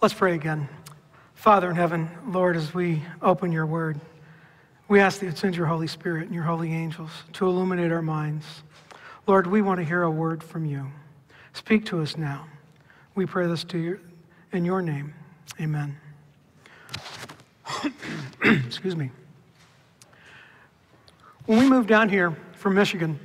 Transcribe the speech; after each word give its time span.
Let's 0.00 0.14
pray 0.14 0.36
again. 0.36 0.68
Father 1.34 1.68
in 1.68 1.74
heaven, 1.74 2.08
Lord, 2.28 2.56
as 2.56 2.72
we 2.72 3.02
open 3.20 3.50
your 3.50 3.66
word, 3.66 4.00
we 4.86 5.00
ask 5.00 5.18
that 5.18 5.26
you 5.26 5.32
send 5.34 5.56
your 5.56 5.66
Holy 5.66 5.88
Spirit 5.88 6.26
and 6.26 6.34
your 6.34 6.44
holy 6.44 6.72
angels 6.72 7.10
to 7.32 7.46
illuminate 7.46 7.90
our 7.90 8.00
minds. 8.00 8.44
Lord, 9.26 9.48
we 9.48 9.60
want 9.60 9.80
to 9.80 9.84
hear 9.84 10.04
a 10.04 10.10
word 10.10 10.44
from 10.44 10.64
you. 10.64 10.86
Speak 11.52 11.84
to 11.86 12.00
us 12.00 12.16
now. 12.16 12.46
We 13.16 13.26
pray 13.26 13.48
this 13.48 13.64
to 13.64 13.78
you 13.78 13.98
in 14.52 14.64
your 14.64 14.82
name. 14.82 15.14
Amen. 15.60 15.96
Excuse 18.44 18.94
me. 18.94 19.10
When 21.46 21.58
we 21.58 21.68
moved 21.68 21.88
down 21.88 22.08
here 22.08 22.36
from 22.52 22.76
Michigan, 22.76 23.18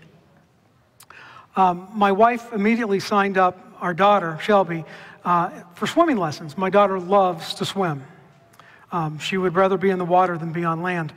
um, 1.56 1.88
my 1.94 2.12
wife 2.12 2.52
immediately 2.52 3.00
signed 3.00 3.38
up 3.38 3.60
our 3.80 3.94
daughter, 3.94 4.40
Shelby, 4.42 4.86
uh, 5.26 5.50
for 5.74 5.88
swimming 5.88 6.18
lessons. 6.18 6.58
My 6.58 6.70
daughter 6.70 7.00
loves 7.00 7.54
to 7.56 7.66
swim. 7.66 8.04
Um, 8.92 9.18
she 9.20 9.38
would 9.38 9.56
rather 9.56 9.78
be 9.78 9.90
in 9.90 9.98
the 9.98 10.06
water 10.06 10.38
than 10.38 10.52
be 10.52 10.64
on 10.64 10.82
land. 10.82 11.14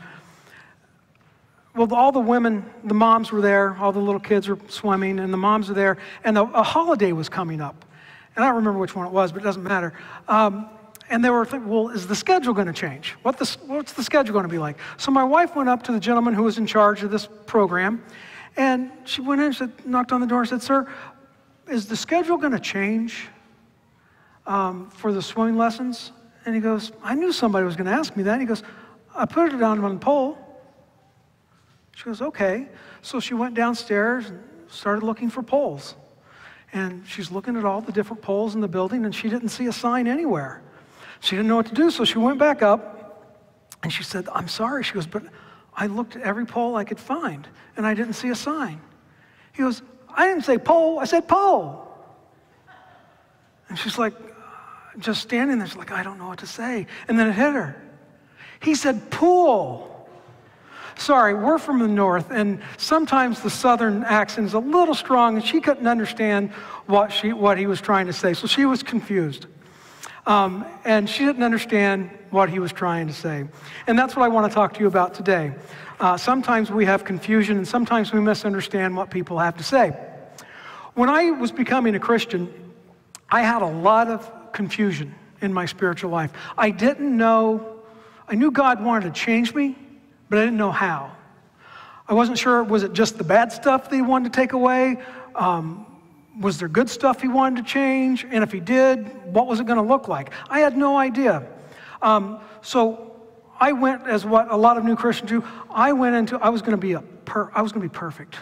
Well, 1.74 1.92
all 1.92 2.10
the 2.10 2.20
women, 2.20 2.64
the 2.84 2.94
moms 2.94 3.30
were 3.30 3.42
there, 3.42 3.76
all 3.78 3.92
the 3.92 4.00
little 4.00 4.20
kids 4.20 4.48
were 4.48 4.58
swimming, 4.68 5.18
and 5.18 5.30
the 5.30 5.36
moms 5.36 5.68
were 5.68 5.74
there, 5.74 5.98
and 6.24 6.38
a, 6.38 6.42
a 6.42 6.62
holiday 6.62 7.12
was 7.12 7.28
coming 7.28 7.60
up. 7.60 7.84
And 8.34 8.44
I 8.44 8.48
don't 8.48 8.56
remember 8.56 8.78
which 8.78 8.96
one 8.96 9.06
it 9.06 9.12
was, 9.12 9.30
but 9.30 9.42
it 9.42 9.44
doesn't 9.44 9.62
matter. 9.62 9.92
Um, 10.26 10.70
and 11.10 11.22
they 11.22 11.28
were 11.28 11.44
thinking, 11.44 11.68
well, 11.68 11.90
is 11.90 12.06
the 12.06 12.16
schedule 12.16 12.54
going 12.54 12.66
to 12.66 12.72
change? 12.72 13.12
What 13.22 13.38
the, 13.38 13.56
what's 13.66 13.92
the 13.92 14.02
schedule 14.02 14.32
going 14.32 14.44
to 14.44 14.48
be 14.48 14.58
like? 14.58 14.78
So 14.96 15.10
my 15.10 15.22
wife 15.22 15.54
went 15.54 15.68
up 15.68 15.82
to 15.84 15.92
the 15.92 16.00
gentleman 16.00 16.32
who 16.32 16.44
was 16.44 16.56
in 16.56 16.66
charge 16.66 17.02
of 17.02 17.10
this 17.10 17.28
program, 17.44 18.02
and 18.56 18.90
she 19.04 19.20
went 19.20 19.42
in 19.42 19.48
and 19.48 19.56
said, 19.56 19.72
knocked 19.84 20.12
on 20.12 20.22
the 20.22 20.26
door 20.26 20.40
and 20.40 20.48
said, 20.48 20.62
Sir, 20.62 20.90
is 21.68 21.86
the 21.86 21.96
schedule 21.96 22.38
going 22.38 22.52
to 22.52 22.58
change 22.58 23.28
um, 24.46 24.90
for 24.90 25.12
the 25.12 25.22
swimming 25.22 25.56
lessons? 25.56 26.12
And 26.44 26.54
he 26.54 26.60
goes, 26.60 26.92
I 27.02 27.14
knew 27.14 27.32
somebody 27.32 27.64
was 27.64 27.76
going 27.76 27.86
to 27.86 27.92
ask 27.92 28.16
me 28.16 28.22
that. 28.24 28.32
And 28.32 28.40
he 28.40 28.46
goes, 28.46 28.62
I 29.14 29.24
put 29.26 29.52
it 29.52 29.58
down 29.58 29.82
on 29.82 29.94
the 29.94 30.00
pole. 30.00 30.38
She 31.96 32.04
goes, 32.04 32.22
okay. 32.22 32.68
So 33.02 33.20
she 33.20 33.34
went 33.34 33.54
downstairs 33.54 34.28
and 34.28 34.42
started 34.68 35.02
looking 35.02 35.30
for 35.30 35.42
poles. 35.42 35.96
And 36.72 37.06
she's 37.06 37.30
looking 37.30 37.56
at 37.56 37.64
all 37.64 37.80
the 37.80 37.92
different 37.92 38.22
poles 38.22 38.54
in 38.54 38.60
the 38.60 38.68
building, 38.68 39.04
and 39.04 39.14
she 39.14 39.28
didn't 39.28 39.48
see 39.48 39.66
a 39.66 39.72
sign 39.72 40.06
anywhere. 40.06 40.62
She 41.20 41.36
didn't 41.36 41.48
know 41.48 41.56
what 41.56 41.66
to 41.66 41.74
do, 41.74 41.90
so 41.90 42.04
she 42.04 42.18
went 42.18 42.38
back 42.38 42.62
up 42.62 42.92
and 43.82 43.92
she 43.92 44.02
said, 44.02 44.28
I'm 44.32 44.48
sorry. 44.48 44.82
She 44.84 44.92
goes, 44.92 45.06
but 45.06 45.22
I 45.74 45.86
looked 45.86 46.16
at 46.16 46.22
every 46.22 46.44
pole 46.44 46.76
I 46.76 46.84
could 46.84 47.00
find, 47.00 47.46
and 47.76 47.86
I 47.86 47.94
didn't 47.94 48.14
see 48.14 48.28
a 48.28 48.34
sign. 48.34 48.80
He 49.52 49.62
goes, 49.62 49.82
I 50.08 50.26
didn't 50.26 50.44
say 50.44 50.58
pole, 50.58 50.98
I 50.98 51.04
said 51.04 51.28
pole. 51.28 51.88
And 53.68 53.78
she's 53.78 53.98
like, 53.98 54.14
just 54.98 55.22
standing 55.22 55.58
there, 55.58 55.66
she's 55.66 55.76
like, 55.76 55.92
I 55.92 56.02
don't 56.02 56.18
know 56.18 56.28
what 56.28 56.38
to 56.40 56.46
say. 56.46 56.86
And 57.08 57.18
then 57.18 57.28
it 57.28 57.32
hit 57.32 57.52
her. 57.52 57.80
He 58.60 58.74
said, 58.74 59.10
pool. 59.10 59.92
Sorry, 60.98 61.34
we're 61.34 61.58
from 61.58 61.78
the 61.78 61.88
north, 61.88 62.30
and 62.30 62.62
sometimes 62.78 63.42
the 63.42 63.50
southern 63.50 64.02
accent 64.04 64.46
is 64.46 64.54
a 64.54 64.58
little 64.58 64.94
strong, 64.94 65.36
and 65.36 65.44
she 65.44 65.60
couldn't 65.60 65.86
understand 65.86 66.50
what, 66.86 67.12
she, 67.12 67.34
what 67.34 67.58
he 67.58 67.66
was 67.66 67.82
trying 67.82 68.06
to 68.06 68.14
say, 68.14 68.32
so 68.32 68.46
she 68.46 68.64
was 68.64 68.82
confused. 68.82 69.46
Um, 70.26 70.64
and 70.84 71.08
she 71.08 71.26
didn't 71.26 71.42
understand 71.42 72.10
what 72.30 72.48
he 72.48 72.58
was 72.58 72.72
trying 72.72 73.08
to 73.08 73.12
say. 73.12 73.44
And 73.86 73.98
that's 73.98 74.16
what 74.16 74.24
I 74.24 74.28
want 74.28 74.50
to 74.50 74.54
talk 74.54 74.72
to 74.74 74.80
you 74.80 74.86
about 74.86 75.12
today. 75.12 75.52
Uh, 76.00 76.16
sometimes 76.16 76.70
we 76.70 76.86
have 76.86 77.04
confusion, 77.04 77.58
and 77.58 77.68
sometimes 77.68 78.12
we 78.12 78.20
misunderstand 78.20 78.96
what 78.96 79.10
people 79.10 79.38
have 79.38 79.56
to 79.58 79.62
say. 79.62 79.94
When 80.94 81.10
I 81.10 81.30
was 81.30 81.52
becoming 81.52 81.94
a 81.94 82.00
Christian, 82.00 82.52
I 83.28 83.42
had 83.42 83.60
a 83.60 83.66
lot 83.66 84.08
of 84.08 84.30
confusion 84.56 85.14
in 85.42 85.52
my 85.52 85.66
spiritual 85.66 86.10
life. 86.10 86.32
I 86.58 86.70
didn't 86.70 87.16
know, 87.16 87.76
I 88.26 88.34
knew 88.34 88.50
God 88.50 88.82
wanted 88.82 89.14
to 89.14 89.20
change 89.20 89.54
me, 89.54 89.76
but 90.28 90.38
I 90.38 90.44
didn't 90.44 90.56
know 90.56 90.72
how. 90.72 91.12
I 92.08 92.14
wasn't 92.14 92.38
sure, 92.38 92.64
was 92.64 92.82
it 92.82 92.92
just 92.92 93.18
the 93.18 93.24
bad 93.24 93.52
stuff 93.52 93.90
that 93.90 93.94
he 93.94 94.02
wanted 94.02 94.32
to 94.32 94.40
take 94.40 94.52
away? 94.54 94.96
Um, 95.34 95.86
was 96.40 96.58
there 96.58 96.68
good 96.68 96.88
stuff 96.88 97.20
he 97.20 97.28
wanted 97.28 97.64
to 97.64 97.70
change? 97.70 98.24
And 98.24 98.42
if 98.42 98.50
he 98.50 98.60
did, 98.60 99.32
what 99.32 99.46
was 99.46 99.60
it 99.60 99.66
going 99.66 99.78
to 99.78 99.84
look 99.84 100.08
like? 100.08 100.32
I 100.48 100.60
had 100.60 100.76
no 100.76 100.96
idea. 100.96 101.46
Um, 102.00 102.40
so 102.62 103.14
I 103.60 103.72
went 103.72 104.06
as 104.06 104.24
what 104.24 104.50
a 104.50 104.56
lot 104.56 104.78
of 104.78 104.84
new 104.84 104.96
Christians 104.96 105.30
do. 105.30 105.44
I 105.70 105.92
went 105.92 106.16
into, 106.16 106.38
I 106.38 106.48
was 106.48 106.62
going 106.62 106.72
to 106.72 106.76
be 106.78 106.92
a 106.92 107.00
per, 107.00 107.50
I 107.54 107.62
was 107.62 107.72
going 107.72 107.82
to 107.82 107.88
be 107.88 107.98
perfect. 107.98 108.36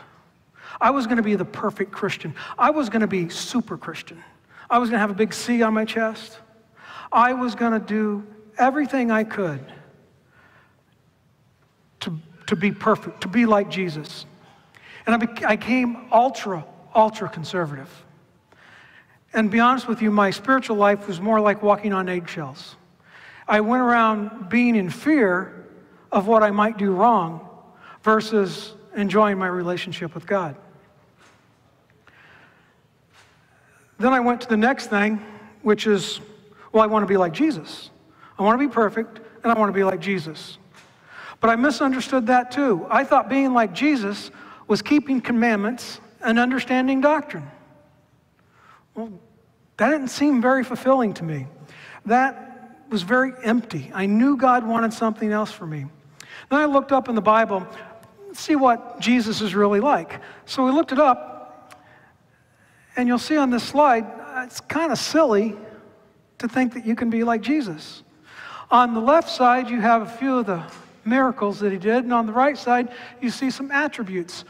I 0.81 0.91
was 0.91 1.07
going 1.07 1.17
to 1.17 1.23
be 1.23 1.37
the 1.37 1.45
perfect 1.45 1.93
Christian. 1.93 2.35
I 2.59 2.71
was 2.71 2.89
going 2.89 3.01
to 3.01 3.07
be 3.07 3.29
super 3.29 3.77
Christian. 3.77 4.23
I 4.69 4.79
was 4.79 4.89
going 4.91 4.97
to 4.97 5.01
have 5.01 5.11
a 5.11 5.15
big 5.15 5.33
C 5.33 5.63
on 5.63 5.75
my 5.75 5.85
chest. 5.85 6.39
I 7.13 7.33
was 7.33 7.55
going 7.55 7.73
to 7.73 7.87
do 7.87 8.27
everything 8.59 9.11
I 9.11 9.25
could 9.25 9.65
to, 12.01 12.19
to 12.47 12.57
be 12.57 12.73
perfect, 12.73 13.21
to 13.23 13.29
be 13.29 13.47
like 13.47 13.71
Jesus. 13.71 14.27
And 15.07 15.15
I, 15.15 15.19
became, 15.19 15.49
I 15.49 15.57
came 15.57 16.09
ultra, 16.13 16.65
ultra 16.95 17.29
conservative. 17.29 17.91
And 19.33 19.51
be 19.51 19.61
honest 19.61 19.89
with 19.89 20.01
you, 20.01 20.11
my 20.11 20.31
spiritual 20.31 20.77
life 20.77 21.09
was 21.09 21.21
more 21.21 21.41
like 21.41 21.63
walking 21.63 21.93
on 21.93 22.09
eggshells. 22.09 22.77
I 23.47 23.61
went 23.61 23.83
around 23.83 24.49
being 24.49 24.77
in 24.77 24.89
fear 24.89 25.67
of 26.11 26.27
what 26.27 26.43
I 26.43 26.51
might 26.51 26.79
do 26.79 26.93
wrong 26.93 27.49
versus 28.03 28.75
enjoying 28.97 29.39
my 29.39 29.49
relationship 29.49 30.15
with 30.15 30.27
God. 30.27 30.57
Then 34.05 34.13
I 34.13 34.21
went 34.21 34.43
to 34.43 34.49
the 34.49 34.57
next 34.59 34.89
thing, 34.89 35.19
which 35.63 35.87
is, 35.87 36.21
well, 36.73 36.83
I 36.83 36.87
want 36.87 37.05
to 37.05 37.07
be 37.07 37.17
like 37.17 37.33
Jesus. 37.33 37.89
I 38.39 38.43
want 38.43 38.61
to 38.61 38.69
be 38.69 38.71
perfect, 38.71 39.19
and 39.43 39.51
I 39.51 39.59
want 39.59 39.71
to 39.71 39.73
be 39.73 39.83
like 39.83 39.99
Jesus. 39.99 40.59
But 41.41 41.49
I 41.49 41.57
misunderstood 41.57 42.27
that 42.27 42.51
too. 42.51 42.87
I 42.91 43.03
thought 43.03 43.31
being 43.31 43.55
like 43.55 43.73
Jesus 43.73 44.31
was 44.69 44.83
keeping 44.83 45.23
commandments 45.23 46.03
and 46.21 46.39
understanding 46.39 47.01
doctrine. 47.01 47.51
Well, 48.95 49.11
that 49.79 49.89
didn't 49.89 50.09
seem 50.09 50.43
very 50.43 50.65
fulfilling 50.65 51.15
to 51.15 51.25
me. 51.25 51.47
That 52.05 52.85
was 52.91 53.01
very 53.01 53.33
empty. 53.43 53.91
I 53.95 54.05
knew 54.05 54.37
God 54.37 54.67
wanted 54.67 54.93
something 54.93 55.33
else 55.33 55.51
for 55.51 55.67
me. 55.67 55.87
Then 56.51 56.61
I 56.61 56.67
looked 56.67 56.93
up 56.93 57.09
in 57.09 57.15
the 57.15 57.23
Bible, 57.23 57.67
see 58.35 58.55
what 58.55 59.01
Jesus 59.01 59.41
is 59.41 59.55
really 59.55 59.81
like. 59.81 60.21
So 60.45 60.63
we 60.63 60.73
looked 60.73 60.93
it 60.93 60.99
up, 60.99 61.34
and 62.97 63.09
you'll 63.09 63.19
see 63.19 63.37
on 63.37 63.51
this 63.51 63.65
slide, 63.65 64.07
it's 64.45 64.61
kind 64.61 64.93
of 64.93 64.99
silly 64.99 65.57
to 66.39 66.49
think 66.49 66.75
that 66.75 66.87
you 66.87 66.95
can 66.95 67.11
be 67.11 67.25
like 67.25 67.41
Jesus. 67.41 68.03
On 68.71 68.95
the 68.95 69.01
left 69.01 69.29
side, 69.29 69.69
you 69.69 69.81
have 69.81 70.03
a 70.03 70.07
few 70.07 70.39
of 70.39 70.47
the 70.47 70.63
miracles 71.05 71.61
that 71.61 71.73
he 71.73 71.79
did, 71.79 72.05
and 72.05 72.13
on 72.13 72.27
the 72.27 72.33
right 72.33 72.57
side, 72.57 72.89
you 73.21 73.31
see 73.31 73.51
some 73.51 73.71
attributes. 73.71 74.45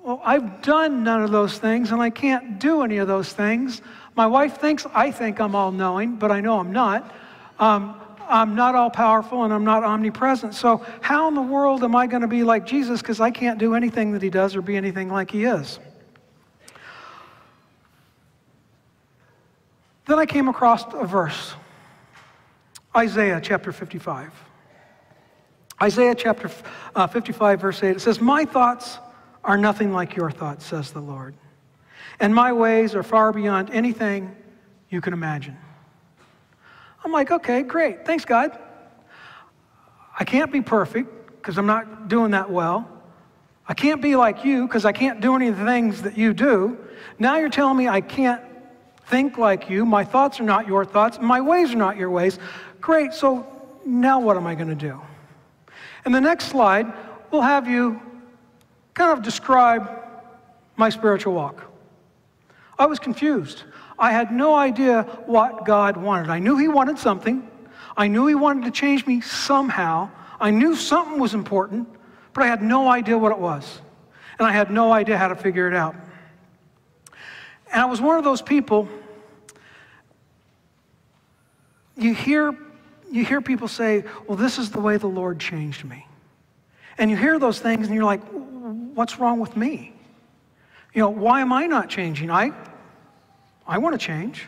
Well, 0.00 0.20
I've 0.24 0.62
done 0.62 1.04
none 1.04 1.22
of 1.22 1.30
those 1.30 1.58
things, 1.58 1.92
and 1.92 2.02
I 2.02 2.10
can't 2.10 2.58
do 2.58 2.82
any 2.82 2.98
of 2.98 3.08
those 3.08 3.32
things. 3.32 3.82
My 4.16 4.26
wife 4.26 4.58
thinks 4.58 4.84
I 4.92 5.10
think 5.10 5.40
I'm 5.40 5.54
all 5.54 5.72
knowing, 5.72 6.16
but 6.16 6.30
I 6.30 6.40
know 6.40 6.58
I'm 6.58 6.72
not. 6.72 7.14
Um, 7.58 7.94
I'm 8.28 8.54
not 8.54 8.74
all 8.74 8.90
powerful 8.90 9.44
and 9.44 9.52
I'm 9.52 9.64
not 9.64 9.84
omnipresent. 9.84 10.54
So, 10.54 10.84
how 11.00 11.28
in 11.28 11.34
the 11.34 11.42
world 11.42 11.84
am 11.84 11.94
I 11.94 12.06
going 12.06 12.22
to 12.22 12.28
be 12.28 12.44
like 12.44 12.66
Jesus? 12.66 13.02
Because 13.02 13.20
I 13.20 13.30
can't 13.30 13.58
do 13.58 13.74
anything 13.74 14.12
that 14.12 14.22
he 14.22 14.30
does 14.30 14.56
or 14.56 14.62
be 14.62 14.76
anything 14.76 15.08
like 15.10 15.30
he 15.30 15.44
is. 15.44 15.78
Then 20.06 20.18
I 20.18 20.26
came 20.26 20.48
across 20.48 20.84
a 20.92 21.06
verse 21.06 21.54
Isaiah 22.96 23.40
chapter 23.42 23.72
55. 23.72 24.32
Isaiah 25.82 26.14
chapter 26.14 26.50
uh, 26.94 27.06
55, 27.06 27.60
verse 27.60 27.82
8, 27.82 27.96
it 27.96 28.00
says, 28.00 28.20
My 28.20 28.44
thoughts 28.44 28.98
are 29.42 29.56
nothing 29.56 29.92
like 29.92 30.14
your 30.14 30.30
thoughts, 30.30 30.66
says 30.66 30.92
the 30.92 31.00
Lord. 31.00 31.34
And 32.20 32.34
my 32.34 32.52
ways 32.52 32.94
are 32.94 33.02
far 33.02 33.32
beyond 33.32 33.70
anything 33.70 34.36
you 34.90 35.00
can 35.00 35.12
imagine. 35.12 35.56
I'm 37.04 37.10
like, 37.10 37.30
okay, 37.30 37.62
great. 37.62 38.04
Thanks, 38.04 38.24
God. 38.24 38.56
I 40.16 40.24
can't 40.24 40.52
be 40.52 40.60
perfect 40.60 41.08
because 41.36 41.58
I'm 41.58 41.66
not 41.66 42.08
doing 42.08 42.32
that 42.32 42.50
well. 42.50 42.88
I 43.66 43.74
can't 43.74 44.02
be 44.02 44.14
like 44.14 44.44
you 44.44 44.66
because 44.66 44.84
I 44.84 44.92
can't 44.92 45.20
do 45.20 45.34
any 45.34 45.48
of 45.48 45.58
the 45.58 45.64
things 45.64 46.02
that 46.02 46.16
you 46.16 46.34
do. 46.34 46.78
Now 47.18 47.38
you're 47.38 47.48
telling 47.48 47.76
me 47.76 47.88
I 47.88 48.02
can't 48.02 48.42
think 49.06 49.38
like 49.38 49.68
you. 49.68 49.84
My 49.84 50.04
thoughts 50.04 50.40
are 50.40 50.44
not 50.44 50.66
your 50.66 50.84
thoughts. 50.84 51.18
My 51.20 51.40
ways 51.40 51.72
are 51.72 51.76
not 51.76 51.96
your 51.96 52.10
ways. 52.10 52.38
Great. 52.80 53.12
So 53.12 53.46
now 53.84 54.20
what 54.20 54.36
am 54.36 54.46
I 54.46 54.54
going 54.54 54.68
to 54.68 54.74
do? 54.74 55.00
And 56.04 56.14
the 56.14 56.20
next 56.20 56.46
slide 56.46 56.92
will 57.30 57.42
have 57.42 57.68
you 57.68 58.00
kind 58.94 59.16
of 59.16 59.22
describe 59.22 59.90
my 60.76 60.88
spiritual 60.88 61.34
walk. 61.34 61.64
I 62.78 62.86
was 62.86 62.98
confused. 62.98 63.64
I 63.98 64.10
had 64.12 64.32
no 64.32 64.54
idea 64.54 65.02
what 65.26 65.64
God 65.64 65.96
wanted. 65.96 66.30
I 66.30 66.38
knew 66.38 66.56
He 66.56 66.68
wanted 66.68 66.98
something. 66.98 67.48
I 67.96 68.08
knew 68.08 68.26
He 68.26 68.34
wanted 68.34 68.64
to 68.64 68.70
change 68.70 69.06
me 69.06 69.20
somehow. 69.20 70.10
I 70.40 70.50
knew 70.50 70.74
something 70.74 71.20
was 71.20 71.34
important, 71.34 71.88
but 72.32 72.42
I 72.42 72.46
had 72.48 72.62
no 72.62 72.88
idea 72.88 73.16
what 73.16 73.30
it 73.30 73.38
was. 73.38 73.80
And 74.38 74.48
I 74.48 74.52
had 74.52 74.70
no 74.70 74.92
idea 74.92 75.16
how 75.18 75.28
to 75.28 75.36
figure 75.36 75.68
it 75.68 75.74
out. 75.74 75.94
And 77.72 77.80
I 77.80 77.86
was 77.86 78.00
one 78.00 78.18
of 78.18 78.24
those 78.24 78.42
people 78.42 78.88
you 81.96 82.14
hear, 82.14 82.56
you 83.10 83.24
hear 83.24 83.40
people 83.40 83.68
say, 83.68 84.04
well, 84.26 84.36
this 84.36 84.58
is 84.58 84.70
the 84.70 84.80
way 84.80 84.96
the 84.96 85.06
Lord 85.06 85.38
changed 85.38 85.84
me. 85.84 86.06
And 86.98 87.10
you 87.10 87.16
hear 87.16 87.38
those 87.38 87.58
things 87.58 87.86
and 87.86 87.94
you're 87.94 88.04
like, 88.04 88.22
what's 88.94 89.18
wrong 89.18 89.40
with 89.40 89.56
me? 89.56 89.94
You 90.94 91.02
know, 91.02 91.10
why 91.10 91.40
am 91.40 91.52
I 91.52 91.66
not 91.66 91.88
changing? 91.88 92.30
I, 92.30 92.52
I 93.66 93.78
want 93.78 93.98
to 93.98 94.04
change. 94.04 94.46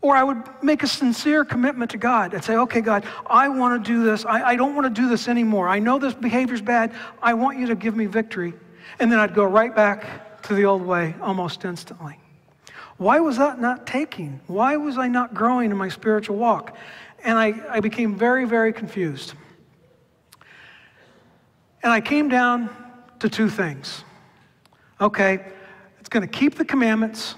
Or 0.00 0.16
I 0.16 0.24
would 0.24 0.42
make 0.62 0.82
a 0.82 0.86
sincere 0.86 1.44
commitment 1.44 1.92
to 1.92 1.96
God 1.96 2.34
and 2.34 2.42
say, 2.42 2.56
okay, 2.56 2.80
God, 2.80 3.04
I 3.26 3.48
want 3.48 3.82
to 3.82 3.90
do 3.90 4.02
this. 4.02 4.24
I, 4.24 4.42
I 4.42 4.56
don't 4.56 4.74
want 4.74 4.84
to 4.84 5.00
do 5.02 5.08
this 5.08 5.28
anymore. 5.28 5.68
I 5.68 5.78
know 5.78 5.98
this 5.98 6.12
behavior's 6.12 6.60
bad. 6.60 6.92
I 7.22 7.34
want 7.34 7.58
you 7.58 7.68
to 7.68 7.74
give 7.74 7.96
me 7.96 8.06
victory. 8.06 8.52
And 8.98 9.10
then 9.10 9.18
I'd 9.18 9.34
go 9.34 9.44
right 9.44 9.74
back 9.74 10.31
to 10.44 10.54
the 10.54 10.64
old 10.64 10.82
way 10.82 11.14
almost 11.20 11.64
instantly. 11.64 12.18
Why 12.96 13.20
was 13.20 13.36
that 13.38 13.60
not 13.60 13.86
taking? 13.86 14.40
Why 14.46 14.76
was 14.76 14.98
I 14.98 15.08
not 15.08 15.34
growing 15.34 15.70
in 15.70 15.76
my 15.76 15.88
spiritual 15.88 16.36
walk? 16.36 16.76
And 17.24 17.38
I, 17.38 17.54
I 17.68 17.80
became 17.80 18.16
very, 18.16 18.44
very 18.44 18.72
confused. 18.72 19.34
And 21.82 21.92
I 21.92 22.00
came 22.00 22.28
down 22.28 22.70
to 23.18 23.28
two 23.28 23.48
things. 23.48 24.04
Okay, 25.00 25.44
it's 25.98 26.08
going 26.08 26.26
to 26.26 26.38
keep 26.38 26.54
the 26.54 26.64
commandments 26.64 27.34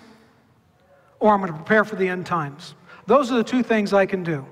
or 1.20 1.32
I'm 1.32 1.40
going 1.40 1.52
to 1.52 1.56
prepare 1.56 1.84
for 1.84 1.96
the 1.96 2.06
end 2.06 2.26
times. 2.26 2.74
Those 3.06 3.32
are 3.32 3.36
the 3.36 3.44
two 3.44 3.62
things 3.62 3.94
I 3.94 4.04
can 4.04 4.22
do. 4.22 4.46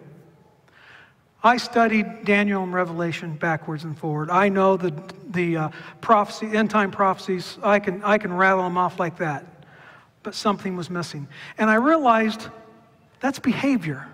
I 1.45 1.57
studied 1.57 2.25
Daniel 2.25 2.63
and 2.63 2.73
Revelation 2.73 3.35
backwards 3.37 3.85
and 3.85 3.99
forward. 3.99 4.31
I 4.31 4.49
know 4.49 4.77
the, 4.77 4.95
the 5.31 5.57
uh, 5.57 5.69
prophecy, 6.01 6.57
end 6.57 6.71
time 6.71 6.91
prophecies, 6.91 7.59
I 7.63 7.81
can, 7.81 8.03
I 8.05 8.19
can 8.19 8.33
rattle 8.33 8.63
them 8.63 8.79
off 8.79 9.01
like 9.01 9.19
that. 9.19 9.45
But 10.23 10.35
something 10.37 10.77
was 10.77 10.89
missing. 10.89 11.27
And 11.59 11.69
I 11.69 11.75
realized 11.75 12.49
that's 13.19 13.41
behavior. 13.41 14.07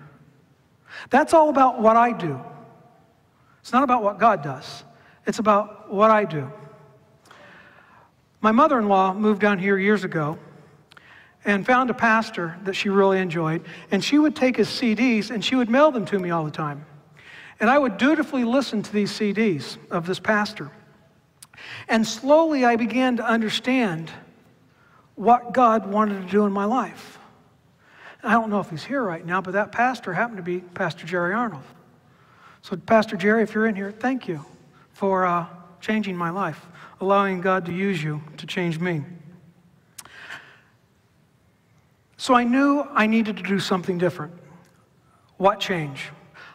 That's 1.11 1.33
all 1.33 1.49
about 1.49 1.79
what 1.79 1.95
I 1.95 2.13
do. 2.13 2.39
It's 3.61 3.71
not 3.71 3.83
about 3.83 4.01
what 4.01 4.17
God 4.17 4.41
does, 4.41 4.83
it's 5.27 5.39
about 5.39 5.93
what 5.93 6.09
I 6.09 6.25
do. 6.25 6.51
My 8.41 8.51
mother 8.51 8.79
in 8.79 8.87
law 8.87 9.13
moved 9.13 9.41
down 9.41 9.59
here 9.59 9.77
years 9.77 10.03
ago, 10.03 10.39
and 11.45 11.65
found 11.65 11.89
a 11.89 11.93
pastor 11.93 12.57
that 12.63 12.73
she 12.73 12.89
really 12.89 13.19
enjoyed. 13.19 13.63
And 13.91 14.03
she 14.03 14.17
would 14.17 14.35
take 14.35 14.57
his 14.57 14.67
CDs 14.67 15.31
and 15.31 15.43
she 15.43 15.55
would 15.55 15.69
mail 15.69 15.91
them 15.91 16.05
to 16.05 16.19
me 16.19 16.31
all 16.31 16.43
the 16.43 16.51
time. 16.51 16.85
And 17.59 17.69
I 17.69 17.77
would 17.77 17.97
dutifully 17.97 18.43
listen 18.43 18.81
to 18.81 18.91
these 18.91 19.11
CDs 19.11 19.77
of 19.91 20.05
this 20.05 20.19
pastor. 20.19 20.71
And 21.87 22.07
slowly 22.07 22.63
I 22.63 22.75
began 22.75 23.17
to 23.17 23.23
understand 23.23 24.11
what 25.15 25.53
God 25.53 25.85
wanted 25.87 26.21
to 26.21 26.31
do 26.31 26.45
in 26.45 26.53
my 26.53 26.65
life. 26.65 27.19
I 28.23 28.31
don't 28.31 28.49
know 28.49 28.59
if 28.59 28.69
he's 28.69 28.83
here 28.83 29.03
right 29.03 29.25
now, 29.25 29.41
but 29.41 29.51
that 29.53 29.71
pastor 29.71 30.13
happened 30.13 30.37
to 30.37 30.43
be 30.43 30.59
Pastor 30.59 31.05
Jerry 31.05 31.33
Arnold. 31.33 31.63
So, 32.61 32.75
Pastor 32.75 33.15
Jerry, 33.15 33.43
if 33.43 33.53
you're 33.53 33.67
in 33.67 33.75
here, 33.75 33.91
thank 33.91 34.27
you 34.27 34.43
for 34.91 35.25
uh, 35.25 35.45
changing 35.79 36.15
my 36.17 36.29
life, 36.29 36.65
allowing 36.99 37.41
God 37.41 37.65
to 37.65 37.73
use 37.73 38.03
you 38.03 38.21
to 38.37 38.45
change 38.45 38.79
me. 38.79 39.03
So 42.17 42.33
I 42.33 42.43
knew 42.43 42.85
I 42.91 43.07
needed 43.07 43.37
to 43.37 43.43
do 43.43 43.59
something 43.59 43.97
different. 43.97 44.33
What 45.37 45.61
change? 45.61 46.09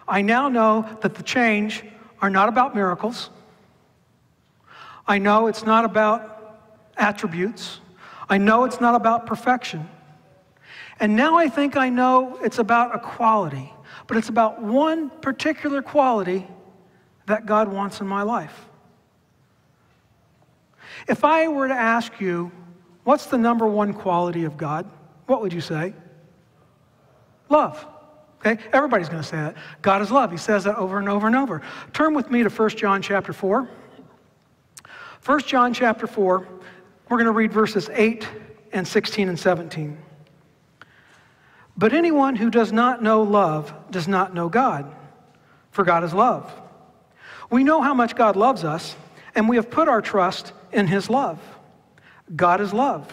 I 0.06 0.23
now 0.23 0.49
know 0.49 0.89
that 1.01 1.15
the 1.15 1.23
change 1.23 1.85
are 2.21 2.31
not 2.31 2.49
about 2.49 2.75
miracles. 2.75 3.31
I 5.06 5.19
know 5.19 5.47
it's 5.47 5.65
not 5.65 5.85
about 5.85 6.59
attributes. 6.97 7.81
I 8.29 8.39
know 8.39 8.65
it's 8.65 8.81
not 8.81 8.95
about 8.95 9.27
perfection. 9.27 9.89
And 11.01 11.17
now 11.17 11.37
I 11.37 11.49
think 11.49 11.77
I 11.77 11.89
know 11.89 12.39
it's 12.43 12.59
about 12.59 12.95
a 12.95 12.99
quality, 12.99 13.73
but 14.06 14.17
it's 14.17 14.29
about 14.29 14.62
one 14.62 15.11
particular 15.11 15.83
quality 15.83 16.47
that 17.27 17.47
God 17.47 17.69
wants 17.69 18.01
in 18.01 18.06
my 18.06 18.23
life. 18.23 18.67
If 21.09 21.25
I 21.25 21.49
were 21.49 21.69
to 21.69 21.75
ask 21.75 22.21
you, 22.21 22.53
what's 23.03 23.27
the 23.27 23.39
number 23.39 23.67
one 23.67 23.93
quality 23.93 24.45
of 24.45 24.56
God? 24.56 24.89
what 25.27 25.41
would 25.41 25.53
you 25.53 25.61
say? 25.61 25.95
Love. 27.49 27.87
Okay? 28.44 28.62
Everybody's 28.73 29.08
going 29.08 29.23
to 29.23 29.29
say 29.29 29.37
that. 29.37 29.56
God 29.81 30.02
is 30.02 30.11
love. 30.11 30.31
He 30.31 30.37
says 30.37 30.64
that 30.64 30.76
over 30.76 30.99
and 30.99 31.08
over 31.08 31.26
and 31.26 31.37
over. 31.37 31.62
Turn 31.93 32.14
with 32.14 32.31
me 32.31 32.43
to 32.43 32.50
1 32.50 32.69
John 32.70 33.00
chapter 33.00 33.32
4. 33.32 33.69
1 35.25 35.41
John 35.41 35.73
chapter 35.73 36.06
4, 36.06 36.46
we're 37.08 37.17
going 37.17 37.25
to 37.25 37.32
read 37.32 37.50
verses 37.50 37.88
8 37.91 38.29
and 38.73 38.87
16 38.87 39.31
and 39.31 39.38
17. 39.38 39.96
But 41.76 41.94
anyone 41.94 42.37
who 42.37 42.50
does 42.50 42.73
not 42.73 43.02
know 43.02 43.23
love 43.23 43.73
does 43.91 44.06
not 44.06 44.35
know 44.35 44.50
God, 44.50 44.94
for 45.70 45.82
God 45.82 46.05
is 46.05 46.12
love. 46.12 46.52
We 47.50 47.64
know 47.64 47.81
how 47.81 47.94
much 47.94 48.14
God 48.14 48.37
loves 48.37 48.64
us, 48.64 48.96
and 49.35 49.49
we 49.49 49.56
have 49.56 49.70
put 49.70 49.88
our 49.88 50.02
trust 50.02 50.52
in 50.73 50.87
his 50.87 51.08
love. 51.08 51.41
God 52.37 52.61
is 52.61 52.75
love. 52.75 53.11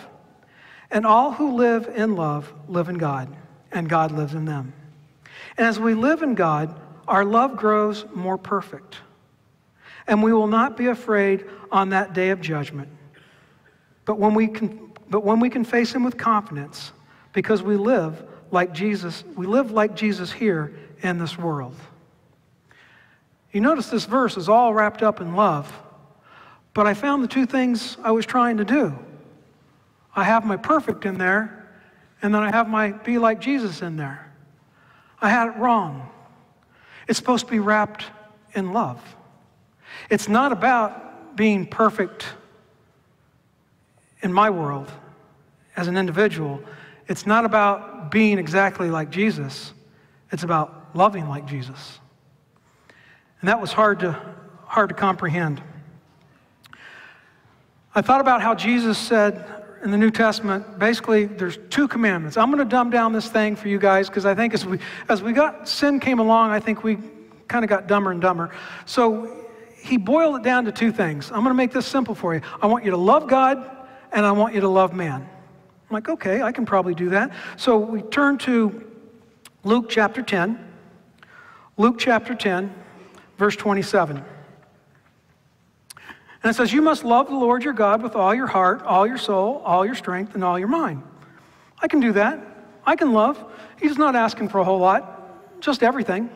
And 0.91 1.05
all 1.05 1.31
who 1.31 1.55
live 1.55 1.87
in 1.95 2.17
love 2.17 2.53
live 2.67 2.89
in 2.89 2.97
God, 2.97 3.33
and 3.71 3.87
God 3.87 4.11
lives 4.11 4.33
in 4.33 4.43
them. 4.43 4.73
And 5.57 5.67
as 5.67 5.79
we 5.79 5.93
live 5.93 6.21
in 6.21 6.35
God, 6.35 6.79
our 7.07 7.25
love 7.25 7.55
grows 7.55 8.05
more 8.13 8.37
perfect. 8.37 8.97
And 10.07 10.23
we 10.23 10.33
will 10.33 10.47
not 10.47 10.77
be 10.77 10.87
afraid 10.87 11.45
on 11.71 11.89
that 11.89 12.13
day 12.13 12.29
of 12.29 12.41
judgment. 12.41 12.89
But 14.05 14.17
when 14.17 14.33
we 14.33 14.47
can, 14.47 14.91
but 15.09 15.23
when 15.23 15.39
we 15.39 15.49
can 15.49 15.63
face 15.63 15.93
Him 15.93 16.03
with 16.03 16.17
confidence, 16.17 16.91
because 17.33 17.61
we 17.61 17.77
live 17.77 18.23
like 18.51 18.73
Jesus, 18.73 19.23
we 19.35 19.45
live 19.45 19.71
like 19.71 19.95
Jesus 19.95 20.31
here 20.31 20.73
in 21.01 21.17
this 21.17 21.37
world. 21.37 21.75
You 23.51 23.61
notice 23.61 23.89
this 23.89 24.05
verse 24.05 24.37
is 24.37 24.49
all 24.49 24.73
wrapped 24.73 25.03
up 25.03 25.21
in 25.21 25.35
love, 25.35 25.71
but 26.73 26.87
I 26.87 26.93
found 26.93 27.23
the 27.23 27.27
two 27.27 27.45
things 27.45 27.97
I 28.03 28.11
was 28.11 28.25
trying 28.25 28.57
to 28.57 28.65
do. 28.65 28.97
I 30.15 30.23
have 30.23 30.45
my 30.45 30.57
perfect 30.57 31.05
in 31.05 31.17
there, 31.17 31.69
and 32.21 32.33
then 32.33 32.41
I 32.41 32.51
have 32.51 32.67
my 32.67 32.91
be 32.91 33.17
like 33.17 33.39
Jesus 33.39 33.81
in 33.81 33.97
there. 33.97 34.20
I 35.21 35.29
had 35.29 35.49
it 35.49 35.57
wrong. 35.57 36.09
It's 37.07 37.17
supposed 37.17 37.45
to 37.45 37.51
be 37.51 37.59
wrapped 37.59 38.05
in 38.53 38.73
love. 38.73 39.01
It's 40.09 40.27
not 40.27 40.51
about 40.51 41.35
being 41.35 41.65
perfect 41.65 42.25
in 44.21 44.33
my 44.33 44.49
world 44.49 44.91
as 45.75 45.87
an 45.87 45.97
individual. 45.97 46.61
It's 47.07 47.25
not 47.25 47.45
about 47.45 48.11
being 48.11 48.37
exactly 48.37 48.89
like 48.89 49.09
Jesus. 49.09 49.73
It's 50.31 50.43
about 50.43 50.95
loving 50.95 51.27
like 51.27 51.45
Jesus. 51.45 51.99
And 53.41 53.49
that 53.49 53.59
was 53.59 53.73
hard 53.73 53.99
to, 53.99 54.19
hard 54.65 54.89
to 54.89 54.95
comprehend. 54.95 55.61
I 57.93 58.01
thought 58.01 58.21
about 58.21 58.41
how 58.41 58.55
Jesus 58.55 58.97
said, 58.97 59.60
in 59.83 59.91
the 59.91 59.97
New 59.97 60.11
Testament, 60.11 60.77
basically, 60.77 61.25
there's 61.25 61.57
two 61.69 61.87
commandments. 61.87 62.37
I'm 62.37 62.51
going 62.51 62.59
to 62.59 62.69
dumb 62.69 62.89
down 62.89 63.13
this 63.13 63.29
thing 63.29 63.55
for 63.55 63.67
you 63.67 63.79
guys 63.79 64.07
because 64.07 64.25
I 64.25 64.35
think 64.35 64.53
as 64.53 64.65
we, 64.65 64.79
as 65.09 65.23
we 65.23 65.33
got, 65.33 65.67
sin 65.67 65.99
came 65.99 66.19
along, 66.19 66.51
I 66.51 66.59
think 66.59 66.83
we 66.83 66.97
kind 67.47 67.65
of 67.65 67.69
got 67.69 67.87
dumber 67.87 68.11
and 68.11 68.21
dumber. 68.21 68.51
So 68.85 69.47
he 69.75 69.97
boiled 69.97 70.37
it 70.37 70.43
down 70.43 70.65
to 70.65 70.71
two 70.71 70.91
things. 70.91 71.31
I'm 71.31 71.39
going 71.39 71.49
to 71.49 71.55
make 71.55 71.71
this 71.71 71.85
simple 71.85 72.15
for 72.15 72.35
you. 72.35 72.41
I 72.61 72.67
want 72.67 72.85
you 72.85 72.91
to 72.91 72.97
love 72.97 73.27
God 73.27 73.69
and 74.11 74.25
I 74.25 74.31
want 74.31 74.53
you 74.53 74.61
to 74.61 74.67
love 74.67 74.93
man. 74.93 75.21
I'm 75.21 75.93
like, 75.93 76.09
okay, 76.09 76.41
I 76.41 76.51
can 76.51 76.65
probably 76.65 76.95
do 76.95 77.09
that. 77.09 77.31
So 77.57 77.77
we 77.77 78.01
turn 78.01 78.37
to 78.39 78.87
Luke 79.63 79.89
chapter 79.89 80.21
10. 80.21 80.67
Luke 81.77 81.95
chapter 81.97 82.35
10, 82.35 82.73
verse 83.37 83.55
27. 83.55 84.23
And 86.43 86.49
it 86.49 86.55
says, 86.55 86.73
You 86.73 86.81
must 86.81 87.03
love 87.03 87.27
the 87.27 87.35
Lord 87.35 87.63
your 87.63 87.73
God 87.73 88.01
with 88.01 88.15
all 88.15 88.33
your 88.33 88.47
heart, 88.47 88.81
all 88.83 89.05
your 89.05 89.17
soul, 89.17 89.61
all 89.63 89.85
your 89.85 89.95
strength, 89.95 90.35
and 90.35 90.43
all 90.43 90.57
your 90.57 90.67
mind. 90.67 91.03
I 91.79 91.87
can 91.87 91.99
do 91.99 92.13
that. 92.13 92.39
I 92.85 92.95
can 92.95 93.13
love. 93.13 93.43
He's 93.79 93.97
not 93.97 94.15
asking 94.15 94.49
for 94.49 94.59
a 94.59 94.63
whole 94.63 94.79
lot, 94.79 95.61
just 95.61 95.83
everything. 95.83 96.29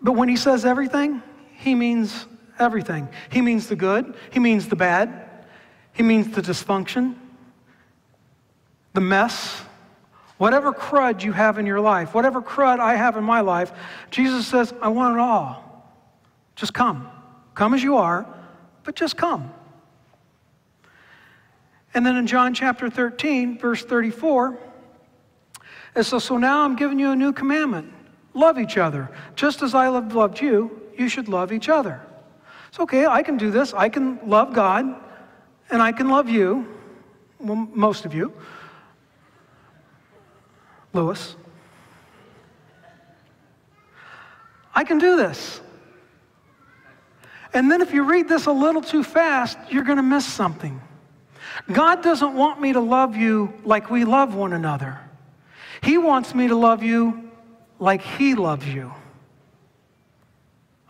But 0.00 0.12
when 0.12 0.28
he 0.28 0.36
says 0.36 0.64
everything, 0.64 1.22
he 1.56 1.74
means 1.74 2.26
everything. 2.58 3.08
He 3.30 3.40
means 3.40 3.68
the 3.68 3.76
good, 3.76 4.14
he 4.30 4.40
means 4.40 4.68
the 4.68 4.76
bad, 4.76 5.28
he 5.92 6.02
means 6.02 6.34
the 6.34 6.42
dysfunction, 6.42 7.14
the 8.94 9.00
mess, 9.00 9.62
whatever 10.38 10.72
crud 10.72 11.22
you 11.22 11.32
have 11.32 11.58
in 11.58 11.66
your 11.66 11.80
life, 11.80 12.14
whatever 12.14 12.42
crud 12.42 12.80
I 12.80 12.96
have 12.96 13.16
in 13.16 13.24
my 13.24 13.40
life, 13.40 13.72
Jesus 14.10 14.46
says, 14.46 14.74
I 14.82 14.88
want 14.88 15.16
it 15.16 15.20
all. 15.20 15.94
Just 16.56 16.74
come. 16.74 17.08
Come 17.54 17.74
as 17.74 17.82
you 17.82 17.96
are, 17.96 18.26
but 18.84 18.94
just 18.94 19.16
come. 19.16 19.52
And 21.94 22.06
then 22.06 22.16
in 22.16 22.26
John 22.26 22.54
chapter 22.54 22.88
13, 22.88 23.58
verse 23.58 23.84
34, 23.84 24.58
it 25.94 26.04
says, 26.04 26.24
So 26.24 26.38
now 26.38 26.64
I'm 26.64 26.76
giving 26.76 26.98
you 26.98 27.10
a 27.10 27.16
new 27.16 27.32
commandment 27.32 27.92
love 28.34 28.58
each 28.58 28.78
other. 28.78 29.10
Just 29.36 29.62
as 29.62 29.74
I 29.74 29.84
have 29.84 30.14
loved 30.14 30.40
you, 30.40 30.80
you 30.96 31.08
should 31.08 31.28
love 31.28 31.52
each 31.52 31.68
other. 31.68 32.00
It's 32.68 32.80
okay, 32.80 33.06
I 33.06 33.22
can 33.22 33.36
do 33.36 33.50
this. 33.50 33.74
I 33.74 33.88
can 33.88 34.18
love 34.26 34.54
God, 34.54 34.86
and 35.70 35.82
I 35.82 35.92
can 35.92 36.08
love 36.08 36.28
you, 36.28 36.66
well, 37.38 37.68
most 37.74 38.06
of 38.06 38.14
you, 38.14 38.32
Lewis. 40.92 41.36
I 44.74 44.84
can 44.84 44.98
do 44.98 45.16
this. 45.16 45.60
And 47.54 47.70
then 47.70 47.82
if 47.82 47.92
you 47.92 48.04
read 48.04 48.28
this 48.28 48.46
a 48.46 48.52
little 48.52 48.80
too 48.80 49.04
fast, 49.04 49.58
you're 49.68 49.84
going 49.84 49.98
to 49.98 50.02
miss 50.02 50.24
something. 50.24 50.80
God 51.70 52.02
doesn't 52.02 52.34
want 52.34 52.60
me 52.60 52.72
to 52.72 52.80
love 52.80 53.16
you 53.16 53.52
like 53.64 53.90
we 53.90 54.04
love 54.04 54.34
one 54.34 54.52
another. 54.52 54.98
He 55.82 55.98
wants 55.98 56.34
me 56.34 56.48
to 56.48 56.56
love 56.56 56.82
you 56.82 57.30
like 57.78 58.00
He 58.00 58.34
loves 58.34 58.66
you. 58.66 58.92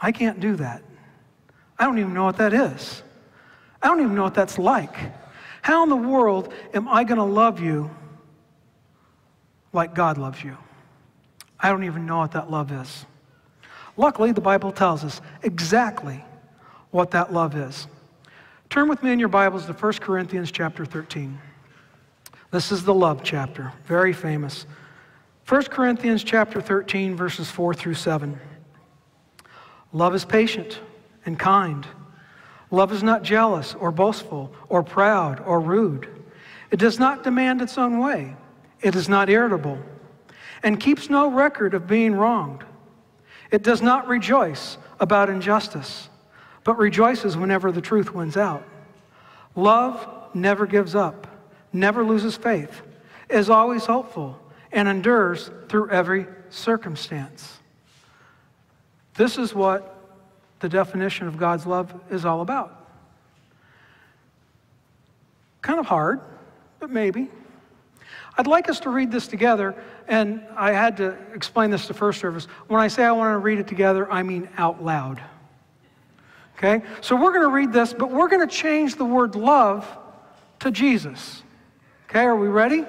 I 0.00 0.12
can't 0.12 0.40
do 0.40 0.56
that. 0.56 0.82
I 1.78 1.84
don't 1.84 1.98
even 1.98 2.14
know 2.14 2.24
what 2.24 2.36
that 2.36 2.52
is. 2.52 3.02
I 3.80 3.88
don't 3.88 4.00
even 4.00 4.14
know 4.14 4.24
what 4.24 4.34
that's 4.34 4.58
like. 4.58 4.94
How 5.62 5.82
in 5.82 5.88
the 5.88 5.96
world 5.96 6.52
am 6.74 6.88
I 6.88 7.04
going 7.04 7.18
to 7.18 7.24
love 7.24 7.60
you 7.60 7.90
like 9.72 9.94
God 9.94 10.18
loves 10.18 10.42
you? 10.42 10.56
I 11.58 11.70
don't 11.70 11.84
even 11.84 12.06
know 12.06 12.18
what 12.18 12.32
that 12.32 12.50
love 12.50 12.70
is. 12.72 13.06
Luckily, 13.96 14.32
the 14.32 14.40
Bible 14.40 14.72
tells 14.72 15.04
us 15.04 15.20
exactly 15.42 16.24
what 16.92 17.10
that 17.10 17.32
love 17.32 17.56
is. 17.56 17.88
Turn 18.70 18.88
with 18.88 19.02
me 19.02 19.10
in 19.12 19.18
your 19.18 19.28
Bibles 19.28 19.66
to 19.66 19.72
1 19.72 19.92
Corinthians 19.94 20.52
chapter 20.52 20.84
13. 20.84 21.38
This 22.52 22.70
is 22.70 22.84
the 22.84 22.94
love 22.94 23.22
chapter, 23.24 23.72
very 23.86 24.12
famous. 24.12 24.66
1 25.48 25.64
Corinthians 25.64 26.22
chapter 26.22 26.60
13, 26.60 27.16
verses 27.16 27.50
4 27.50 27.74
through 27.74 27.94
7. 27.94 28.38
Love 29.92 30.14
is 30.14 30.24
patient 30.24 30.78
and 31.26 31.38
kind. 31.38 31.86
Love 32.70 32.92
is 32.92 33.02
not 33.02 33.22
jealous 33.22 33.74
or 33.74 33.90
boastful 33.90 34.54
or 34.68 34.82
proud 34.82 35.40
or 35.40 35.60
rude. 35.60 36.08
It 36.70 36.78
does 36.78 36.98
not 36.98 37.24
demand 37.24 37.60
its 37.60 37.76
own 37.76 37.98
way. 37.98 38.36
It 38.80 38.94
is 38.94 39.08
not 39.08 39.28
irritable 39.28 39.78
and 40.62 40.80
keeps 40.80 41.10
no 41.10 41.30
record 41.30 41.74
of 41.74 41.86
being 41.86 42.14
wronged. 42.14 42.64
It 43.50 43.62
does 43.62 43.82
not 43.82 44.08
rejoice 44.08 44.78
about 45.00 45.28
injustice, 45.28 46.08
but 46.64 46.78
rejoices 46.78 47.36
whenever 47.36 47.72
the 47.72 47.80
truth 47.80 48.14
wins 48.14 48.36
out. 48.36 48.66
Love 49.54 50.06
never 50.34 50.66
gives 50.66 50.94
up, 50.94 51.26
never 51.72 52.04
loses 52.04 52.36
faith, 52.36 52.82
is 53.28 53.50
always 53.50 53.84
hopeful, 53.84 54.38
and 54.70 54.88
endures 54.88 55.50
through 55.68 55.90
every 55.90 56.26
circumstance. 56.50 57.58
This 59.14 59.38
is 59.38 59.54
what 59.54 59.98
the 60.60 60.68
definition 60.68 61.26
of 61.26 61.36
God's 61.36 61.66
love 61.66 61.92
is 62.10 62.24
all 62.24 62.40
about. 62.40 62.78
Kind 65.60 65.78
of 65.78 65.86
hard, 65.86 66.20
but 66.80 66.90
maybe. 66.90 67.28
I'd 68.38 68.46
like 68.46 68.70
us 68.70 68.80
to 68.80 68.90
read 68.90 69.12
this 69.12 69.28
together, 69.28 69.74
and 70.08 70.42
I 70.56 70.72
had 70.72 70.96
to 70.96 71.16
explain 71.34 71.70
this 71.70 71.86
to 71.88 71.94
first 71.94 72.20
service. 72.20 72.46
When 72.68 72.80
I 72.80 72.88
say 72.88 73.04
I 73.04 73.12
want 73.12 73.34
to 73.34 73.38
read 73.38 73.58
it 73.58 73.66
together, 73.66 74.10
I 74.10 74.22
mean 74.22 74.48
out 74.56 74.82
loud. 74.82 75.20
Okay? 76.56 76.82
So 77.00 77.16
we're 77.16 77.32
going 77.32 77.42
to 77.42 77.54
read 77.54 77.72
this, 77.72 77.92
but 77.92 78.10
we're 78.10 78.28
going 78.28 78.46
to 78.46 78.54
change 78.54 78.96
the 78.96 79.04
word 79.04 79.34
love 79.34 79.86
to 80.60 80.70
Jesus. 80.70 81.42
Okay, 82.08 82.20
are 82.20 82.36
we 82.36 82.48
ready? 82.48 82.84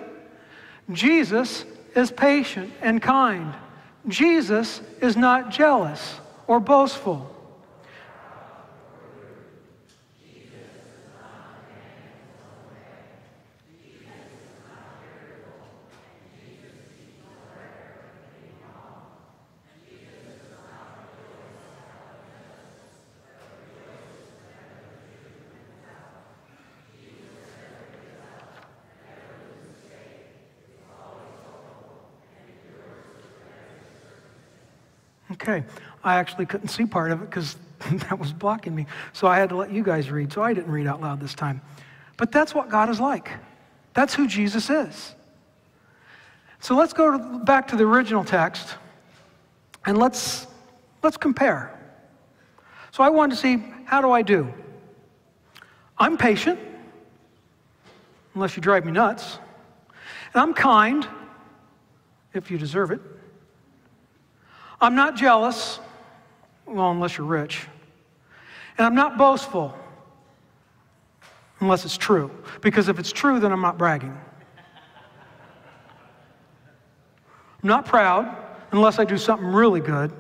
Jesus 0.91 1.65
is 1.95 2.11
patient 2.11 2.71
and 2.81 3.01
kind. 3.01 3.53
Jesus 4.07 4.81
is 5.01 5.15
not 5.15 5.49
jealous 5.49 6.19
or 6.47 6.59
boastful. 6.59 7.32
Okay, 35.33 35.63
I 36.03 36.15
actually 36.15 36.45
couldn't 36.45 36.69
see 36.69 36.85
part 36.85 37.11
of 37.11 37.21
it 37.21 37.29
because 37.29 37.57
that 37.91 38.17
was 38.17 38.31
blocking 38.31 38.75
me. 38.75 38.85
So 39.13 39.27
I 39.27 39.37
had 39.37 39.49
to 39.49 39.55
let 39.55 39.71
you 39.71 39.83
guys 39.83 40.09
read. 40.09 40.31
So 40.31 40.43
I 40.43 40.53
didn't 40.53 40.71
read 40.71 40.87
out 40.87 41.01
loud 41.01 41.19
this 41.19 41.33
time. 41.33 41.61
But 42.17 42.31
that's 42.31 42.53
what 42.53 42.69
God 42.69 42.89
is 42.89 42.99
like. 42.99 43.29
That's 43.93 44.13
who 44.13 44.27
Jesus 44.27 44.69
is. 44.69 45.15
So 46.59 46.75
let's 46.75 46.93
go 46.93 47.17
to, 47.17 47.39
back 47.39 47.67
to 47.69 47.75
the 47.75 47.83
original 47.83 48.23
text 48.23 48.77
and 49.85 49.97
let's, 49.97 50.47
let's 51.01 51.17
compare. 51.17 51.77
So 52.91 53.03
I 53.03 53.09
wanted 53.09 53.35
to 53.35 53.41
see 53.41 53.63
how 53.85 54.01
do 54.01 54.11
I 54.11 54.21
do? 54.21 54.53
I'm 55.97 56.17
patient, 56.17 56.59
unless 58.33 58.55
you 58.55 58.61
drive 58.61 58.85
me 58.85 58.91
nuts. 58.91 59.39
And 60.33 60.41
I'm 60.41 60.53
kind, 60.53 61.07
if 62.33 62.49
you 62.49 62.57
deserve 62.57 62.91
it. 62.91 63.01
I'm 64.83 64.95
not 64.95 65.15
jealous, 65.15 65.79
well, 66.65 66.91
unless 66.91 67.17
you're 67.17 67.25
rich. 67.25 67.67
And 68.77 68.85
I'm 68.85 68.95
not 68.95 69.17
boastful, 69.17 69.73
unless 71.61 71.85
it's 71.85 71.95
true. 71.95 72.29
Because 72.59 72.89
if 72.89 72.99
it's 72.99 73.13
true, 73.13 73.39
then 73.39 73.53
I'm 73.53 73.61
not 73.61 73.77
bragging. 73.77 74.13
I'm 77.63 77.69
not 77.69 77.85
proud, 77.85 78.35
unless 78.73 78.99
I 78.99 79.05
do 79.05 79.17
something 79.17 79.47
really 79.47 79.79
good. 79.79 80.11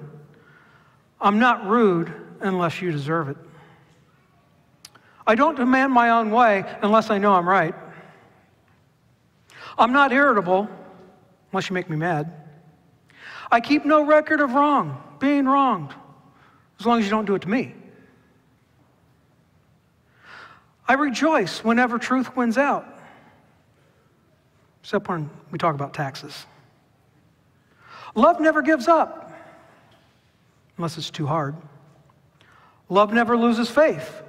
I'm 1.19 1.39
not 1.39 1.67
rude, 1.67 2.13
unless 2.39 2.81
you 2.81 2.89
deserve 2.93 3.27
it. 3.27 3.37
I 5.27 5.35
don't 5.35 5.57
demand 5.57 5.91
my 5.91 6.11
own 6.11 6.31
way 6.31 6.63
unless 6.81 7.09
I 7.09 7.17
know 7.17 7.33
I'm 7.33 7.49
right. 7.49 7.75
I'm 9.77 9.91
not 9.91 10.13
irritable, 10.13 10.69
unless 11.51 11.69
you 11.69 11.73
make 11.73 11.89
me 11.89 11.97
mad. 11.97 12.42
I 13.53 13.61
keep 13.61 13.85
no 13.85 14.03
record 14.03 14.41
of 14.41 14.55
wrong, 14.55 14.99
being 15.19 15.45
wronged, 15.45 15.93
as 16.79 16.87
long 16.87 16.97
as 16.97 17.05
you 17.05 17.11
don't 17.11 17.25
do 17.25 17.35
it 17.35 17.43
to 17.43 17.49
me. 17.49 17.75
I 20.87 20.93
rejoice 20.93 21.63
whenever 21.63 21.99
truth 21.99 22.35
wins 22.35 22.57
out, 22.57 22.83
except 24.81 25.07
when 25.07 25.29
we 25.51 25.59
talk 25.59 25.75
about 25.75 25.93
taxes. 25.93 26.47
Love 28.15 28.39
never 28.39 28.63
gives 28.63 28.87
up, 28.87 29.31
unless 30.77 30.97
it's 30.97 31.11
too 31.11 31.27
hard. 31.27 31.55
Love 32.89 33.13
never 33.13 33.37
loses 33.37 33.69
faith, 33.69 34.23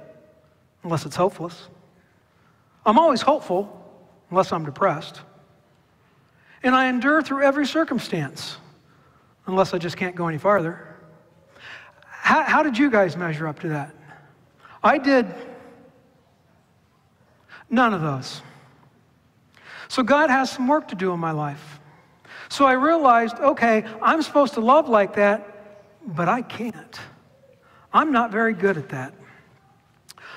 unless 0.83 1.03
it's 1.03 1.15
hopeless. 1.15 1.67
I'm 2.85 2.99
always 2.99 3.23
hopeful, 3.23 3.91
unless 4.29 4.51
I'm 4.51 4.65
depressed. 4.65 5.21
And 6.61 6.75
I 6.75 6.89
endure 6.89 7.23
through 7.23 7.41
every 7.41 7.65
circumstance 7.65 8.57
unless 9.47 9.73
I 9.73 9.77
just 9.77 9.97
can't 9.97 10.15
go 10.15 10.27
any 10.27 10.37
farther. 10.37 10.95
How, 12.05 12.43
how 12.43 12.63
did 12.63 12.77
you 12.77 12.89
guys 12.89 13.15
measure 13.15 13.47
up 13.47 13.59
to 13.59 13.69
that? 13.69 13.95
I 14.83 14.97
did 14.97 15.27
none 17.69 17.93
of 17.93 18.01
those. 18.01 18.41
So 19.87 20.03
God 20.03 20.29
has 20.29 20.51
some 20.51 20.67
work 20.67 20.87
to 20.89 20.95
do 20.95 21.11
in 21.13 21.19
my 21.19 21.31
life. 21.31 21.79
So 22.49 22.65
I 22.65 22.73
realized, 22.73 23.37
okay, 23.39 23.85
I'm 24.01 24.21
supposed 24.21 24.53
to 24.55 24.61
love 24.61 24.89
like 24.89 25.15
that, 25.15 25.97
but 26.07 26.27
I 26.27 26.41
can't. 26.41 26.99
I'm 27.93 28.11
not 28.11 28.31
very 28.31 28.53
good 28.53 28.77
at 28.77 28.89
that. 28.89 29.13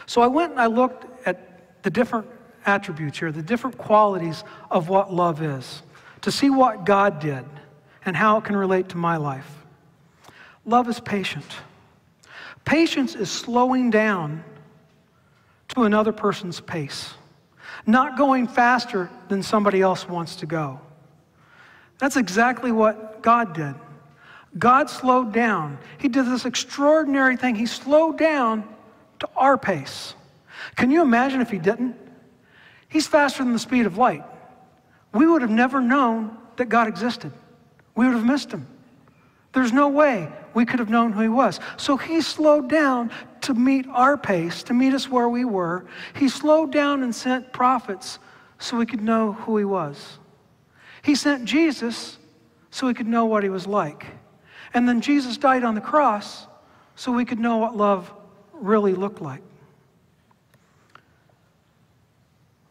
So 0.07 0.23
I 0.23 0.27
went 0.27 0.53
and 0.53 0.61
I 0.61 0.67
looked 0.67 1.05
at 1.27 1.83
the 1.83 1.91
different 1.91 2.27
attributes 2.67 3.19
here, 3.19 3.33
the 3.33 3.43
different 3.43 3.77
qualities 3.77 4.45
of 4.71 4.89
what 4.89 5.13
love 5.13 5.43
is, 5.43 5.83
to 6.23 6.31
see 6.31 6.51
what 6.51 6.85
God 6.85 7.19
did 7.19 7.45
and 8.05 8.17
how 8.17 8.39
it 8.39 8.45
can 8.45 8.57
relate 8.57 8.91
to 8.91 8.97
my 8.97 9.17
life. 9.17 9.65
Love 10.65 10.89
is 10.89 11.01
patient. 11.01 11.47
Patience 12.65 13.15
is 13.15 13.31
slowing 13.31 13.91
down 13.91 14.45
to 15.69 15.85
another 15.85 16.13
person's 16.13 16.61
pace, 16.61 17.15
not 17.87 18.19
going 18.19 18.47
faster 18.47 19.11
than 19.29 19.43
somebody 19.43 19.81
else 19.81 20.09
wants 20.09 20.37
to 20.37 20.47
go. 20.47 20.81
That's 21.99 22.17
exactly 22.17 22.73
what 22.73 23.23
God 23.23 23.55
did. 23.55 23.75
God 24.59 24.89
slowed 24.89 25.33
down. 25.33 25.79
He 25.99 26.09
did 26.09 26.27
this 26.27 26.45
extraordinary 26.45 27.37
thing. 27.37 27.55
He 27.55 27.67
slowed 27.67 28.19
down 28.19 28.69
to 29.21 29.29
our 29.37 29.59
pace. 29.59 30.15
Can 30.77 30.91
you 30.91 31.03
imagine 31.03 31.41
if 31.41 31.51
he 31.51 31.59
didn't? 31.59 31.97
He's 32.89 33.07
faster 33.07 33.43
than 33.43 33.53
the 33.53 33.59
speed 33.59 33.87
of 33.87 33.99
light. 33.99 34.25
We 35.13 35.27
would 35.27 35.43
have 35.43 35.51
never 35.51 35.81
known 35.81 36.37
that 36.57 36.67
God 36.67 36.89
existed 36.89 37.33
we 37.99 38.07
would 38.07 38.15
have 38.15 38.25
missed 38.25 38.53
him. 38.53 38.65
There's 39.53 39.73
no 39.73 39.89
way 39.89 40.31
we 40.55 40.65
could 40.65 40.79
have 40.79 40.89
known 40.89 41.13
who 41.13 41.21
he 41.21 41.29
was. 41.29 41.59
So 41.79 41.97
he 41.97 42.21
slowed 42.21 42.71
down 42.71 43.11
to 43.41 43.55
meet 43.55 43.89
our 43.89 44.17
pace, 44.17 44.63
to 44.65 44.73
meet 44.73 44.95
us 44.95 45.09
where 45.09 45.29
we 45.29 45.45
were. 45.45 45.85
He 46.15 46.29
slowed 46.29 46.71
down 46.71 47.03
and 47.03 47.13
sent 47.13 47.53
prophets 47.53 48.21
so 48.61 48.77
we 48.77 48.87
could 48.87 49.03
know 49.03 49.33
who 49.33 49.57
he 49.57 49.65
was. 49.65 50.19
He 51.03 51.17
sent 51.17 51.45
Jesus 51.45 52.19
so 52.71 52.87
we 52.87 52.95
could 52.95 53.09
know 53.09 53.25
what 53.25 53.43
he 53.43 53.49
was 53.49 53.67
like. 53.67 54.07
And 54.75 54.89
then 54.89 55.01
Jesus 55.01 55.37
died 55.37 55.65
on 55.65 55.75
the 55.75 55.81
cross 55.81 56.47
so 56.95 57.11
we 57.11 57.25
could 57.25 57.41
know 57.41 57.57
what 57.57 57.77
love 57.77 58.13
really 58.53 58.95
looked 58.95 59.21
like. 59.21 59.43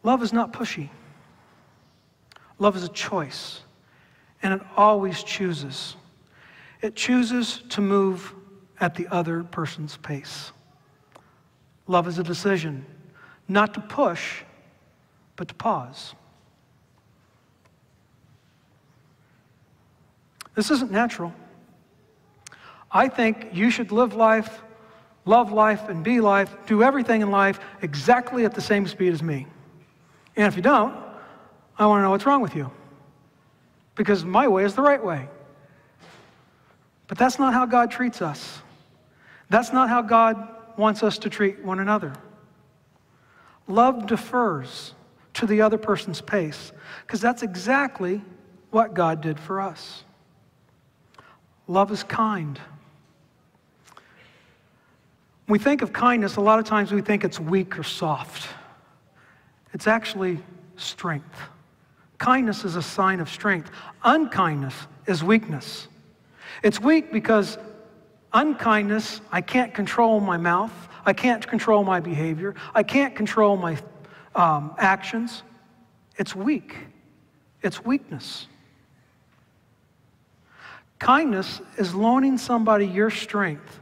Love 0.02 0.22
is 0.22 0.32
not 0.32 0.54
pushy. 0.54 0.88
Love 2.58 2.76
is 2.76 2.82
a 2.82 2.88
choice, 2.88 3.60
and 4.42 4.54
it 4.54 4.60
always 4.76 5.22
chooses. 5.22 5.96
It 6.80 6.94
chooses 6.94 7.62
to 7.70 7.80
move 7.80 8.34
at 8.80 8.94
the 8.94 9.08
other 9.08 9.42
person's 9.42 9.96
pace. 9.96 10.52
Love 11.86 12.06
is 12.06 12.18
a 12.18 12.22
decision, 12.22 12.84
not 13.48 13.74
to 13.74 13.80
push, 13.80 14.42
but 15.36 15.48
to 15.48 15.54
pause. 15.54 16.14
This 20.54 20.70
isn't 20.70 20.90
natural. 20.90 21.32
I 22.90 23.08
think 23.08 23.48
you 23.52 23.70
should 23.70 23.92
live 23.92 24.14
life, 24.14 24.62
love 25.24 25.52
life, 25.52 25.88
and 25.88 26.02
be 26.02 26.20
life, 26.20 26.54
do 26.66 26.82
everything 26.82 27.22
in 27.22 27.30
life 27.30 27.60
exactly 27.82 28.44
at 28.44 28.54
the 28.54 28.60
same 28.60 28.86
speed 28.86 29.12
as 29.12 29.22
me. 29.22 29.46
And 30.36 30.46
if 30.46 30.56
you 30.56 30.62
don't, 30.62 30.94
I 31.78 31.86
want 31.86 32.00
to 32.00 32.02
know 32.02 32.10
what's 32.10 32.26
wrong 32.26 32.42
with 32.42 32.56
you. 32.56 32.70
Because 33.98 34.24
my 34.24 34.46
way 34.46 34.64
is 34.64 34.74
the 34.76 34.80
right 34.82 35.04
way. 35.04 35.28
But 37.08 37.18
that's 37.18 37.38
not 37.38 37.52
how 37.52 37.66
God 37.66 37.90
treats 37.90 38.22
us. 38.22 38.62
That's 39.50 39.72
not 39.72 39.88
how 39.88 40.02
God 40.02 40.48
wants 40.76 41.02
us 41.02 41.18
to 41.18 41.28
treat 41.28 41.64
one 41.64 41.80
another. 41.80 42.12
Love 43.66 44.06
defers 44.06 44.94
to 45.34 45.46
the 45.46 45.60
other 45.60 45.78
person's 45.78 46.20
pace, 46.20 46.72
because 47.06 47.20
that's 47.20 47.42
exactly 47.42 48.22
what 48.70 48.94
God 48.94 49.20
did 49.20 49.40
for 49.40 49.60
us. 49.60 50.04
Love 51.66 51.90
is 51.90 52.04
kind. 52.04 52.58
When 55.46 55.58
we 55.58 55.58
think 55.58 55.82
of 55.82 55.92
kindness, 55.92 56.36
a 56.36 56.40
lot 56.40 56.60
of 56.60 56.64
times 56.64 56.92
we 56.92 57.02
think 57.02 57.24
it's 57.24 57.40
weak 57.40 57.78
or 57.78 57.82
soft. 57.82 58.48
It's 59.74 59.88
actually 59.88 60.38
strength. 60.76 61.40
Kindness 62.18 62.64
is 62.64 62.76
a 62.76 62.82
sign 62.82 63.20
of 63.20 63.28
strength. 63.28 63.70
Unkindness 64.04 64.74
is 65.06 65.22
weakness. 65.22 65.88
It's 66.62 66.80
weak 66.80 67.12
because 67.12 67.56
unkindness, 68.32 69.20
I 69.30 69.40
can't 69.40 69.72
control 69.72 70.20
my 70.20 70.36
mouth, 70.36 70.72
I 71.06 71.12
can't 71.12 71.46
control 71.46 71.84
my 71.84 72.00
behavior, 72.00 72.54
I 72.74 72.82
can't 72.82 73.14
control 73.14 73.56
my 73.56 73.78
um, 74.34 74.74
actions. 74.78 75.42
It's 76.16 76.34
weak. 76.34 76.76
It's 77.62 77.84
weakness. 77.84 78.46
Kindness 80.98 81.60
is 81.76 81.94
loaning 81.94 82.38
somebody 82.38 82.86
your 82.86 83.10
strength 83.10 83.78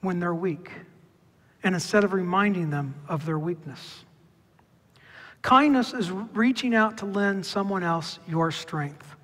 when 0.00 0.18
they're 0.18 0.34
weak, 0.34 0.70
and 1.62 1.74
instead 1.74 2.02
of 2.02 2.12
reminding 2.12 2.70
them 2.70 2.94
of 3.08 3.24
their 3.24 3.38
weakness. 3.38 4.04
Kindness 5.42 5.92
is 5.92 6.10
reaching 6.10 6.74
out 6.74 6.98
to 6.98 7.06
lend 7.06 7.46
someone 7.46 7.82
else 7.82 8.18
your 8.28 8.50
strength. 8.50 9.16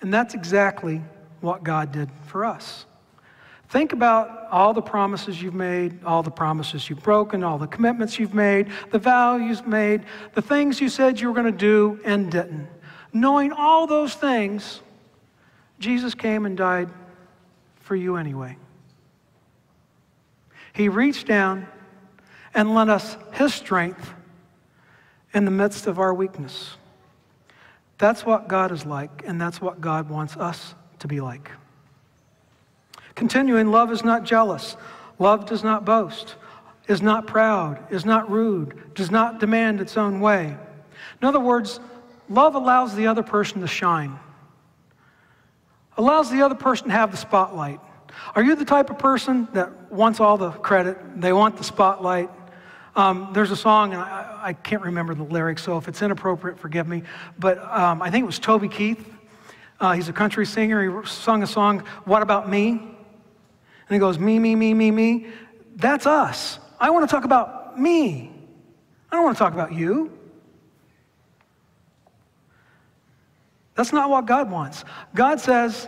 And 0.00 0.12
that's 0.12 0.34
exactly 0.34 1.02
what 1.40 1.62
God 1.62 1.92
did 1.92 2.10
for 2.26 2.44
us. 2.44 2.86
Think 3.68 3.92
about 3.92 4.48
all 4.50 4.72
the 4.72 4.82
promises 4.82 5.42
you've 5.42 5.54
made, 5.54 6.02
all 6.04 6.22
the 6.22 6.30
promises 6.30 6.88
you've 6.88 7.02
broken, 7.02 7.44
all 7.44 7.58
the 7.58 7.66
commitments 7.66 8.18
you've 8.18 8.34
made, 8.34 8.68
the 8.90 8.98
vows 8.98 9.62
made, 9.66 10.04
the 10.34 10.42
things 10.42 10.80
you 10.80 10.88
said 10.88 11.20
you 11.20 11.28
were 11.28 11.34
going 11.34 11.52
to 11.52 11.58
do 11.58 12.00
and 12.04 12.30
didn't. 12.30 12.66
Knowing 13.12 13.52
all 13.52 13.86
those 13.86 14.14
things, 14.14 14.80
Jesus 15.78 16.14
came 16.14 16.46
and 16.46 16.56
died 16.56 16.88
for 17.76 17.94
you 17.94 18.16
anyway. 18.16 18.56
He 20.72 20.88
reached 20.88 21.26
down 21.26 21.66
and 22.54 22.74
lent 22.74 22.88
us 22.88 23.16
his 23.32 23.52
strength 23.52 24.14
in 25.34 25.44
the 25.44 25.50
midst 25.50 25.86
of 25.86 25.98
our 25.98 26.14
weakness. 26.14 26.76
That's 27.98 28.24
what 28.24 28.48
God 28.48 28.70
is 28.72 28.86
like, 28.86 29.24
and 29.26 29.40
that's 29.40 29.60
what 29.60 29.80
God 29.80 30.08
wants 30.08 30.36
us 30.36 30.74
to 31.00 31.08
be 31.08 31.20
like. 31.20 31.50
Continuing, 33.14 33.70
love 33.70 33.90
is 33.90 34.04
not 34.04 34.24
jealous. 34.24 34.76
Love 35.18 35.46
does 35.46 35.64
not 35.64 35.84
boast, 35.84 36.36
is 36.86 37.02
not 37.02 37.26
proud, 37.26 37.84
is 37.90 38.04
not 38.04 38.30
rude, 38.30 38.94
does 38.94 39.10
not 39.10 39.40
demand 39.40 39.80
its 39.80 39.96
own 39.96 40.20
way. 40.20 40.56
In 41.20 41.26
other 41.26 41.40
words, 41.40 41.80
love 42.28 42.54
allows 42.54 42.94
the 42.94 43.08
other 43.08 43.24
person 43.24 43.60
to 43.60 43.66
shine, 43.66 44.18
allows 45.96 46.30
the 46.30 46.42
other 46.42 46.54
person 46.54 46.86
to 46.86 46.92
have 46.92 47.10
the 47.10 47.16
spotlight. 47.16 47.80
Are 48.36 48.42
you 48.42 48.54
the 48.54 48.64
type 48.64 48.90
of 48.90 48.98
person 48.98 49.48
that 49.52 49.90
wants 49.90 50.20
all 50.20 50.38
the 50.38 50.50
credit? 50.50 51.20
They 51.20 51.32
want 51.32 51.56
the 51.56 51.64
spotlight. 51.64 52.30
Um, 52.96 53.30
there's 53.32 53.50
a 53.50 53.56
song, 53.56 53.92
and 53.92 54.02
I, 54.02 54.38
I, 54.42 54.52
can't 54.52 54.82
remember 54.82 55.14
the 55.14 55.22
lyrics, 55.22 55.62
so 55.62 55.76
if 55.76 55.88
it's 55.88 56.02
inappropriate, 56.02 56.58
forgive 56.58 56.88
me. 56.88 57.02
But 57.38 57.58
um, 57.58 58.02
I 58.02 58.10
think 58.10 58.22
it 58.22 58.26
was 58.26 58.38
Toby 58.38 58.68
Keith. 58.68 59.06
Uh, 59.80 59.92
he's 59.92 60.08
a 60.08 60.12
country 60.12 60.46
singer. 60.46 61.00
He 61.00 61.08
sung 61.08 61.42
a 61.42 61.46
song, 61.46 61.80
What 62.04 62.22
About 62.22 62.48
Me? 62.48 62.70
And 62.70 63.94
he 63.94 63.98
goes, 63.98 64.18
Me, 64.18 64.38
me, 64.38 64.54
me, 64.54 64.74
me, 64.74 64.90
me. 64.90 65.26
That's 65.76 66.06
us. 66.06 66.58
I 66.80 66.90
want 66.90 67.08
to 67.08 67.14
talk 67.14 67.24
about 67.24 67.78
me. 67.78 68.32
I 69.10 69.16
don't 69.16 69.24
want 69.24 69.36
to 69.36 69.42
talk 69.42 69.54
about 69.54 69.72
you. 69.72 70.12
That's 73.74 73.92
not 73.92 74.10
what 74.10 74.26
God 74.26 74.50
wants. 74.50 74.84
God 75.14 75.40
says, 75.40 75.86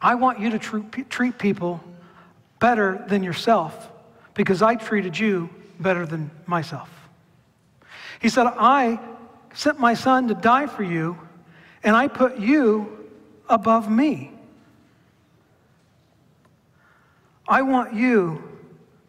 I 0.00 0.14
want 0.14 0.38
you 0.38 0.56
to 0.56 1.04
treat 1.08 1.38
people 1.38 1.82
better 2.60 3.04
than 3.08 3.24
yourself 3.24 3.90
because 4.34 4.62
I 4.62 4.76
treated 4.76 5.18
you 5.18 5.50
better 5.80 6.06
than 6.06 6.30
myself. 6.46 6.90
He 8.20 8.28
said, 8.28 8.46
I 8.46 9.00
sent 9.54 9.78
my 9.78 9.94
son 9.94 10.28
to 10.28 10.34
die 10.34 10.66
for 10.66 10.82
you, 10.82 11.18
and 11.82 11.94
I 11.94 12.08
put 12.08 12.38
you 12.38 13.06
above 13.48 13.90
me. 13.90 14.32
I 17.46 17.62
want 17.62 17.94
you 17.94 18.42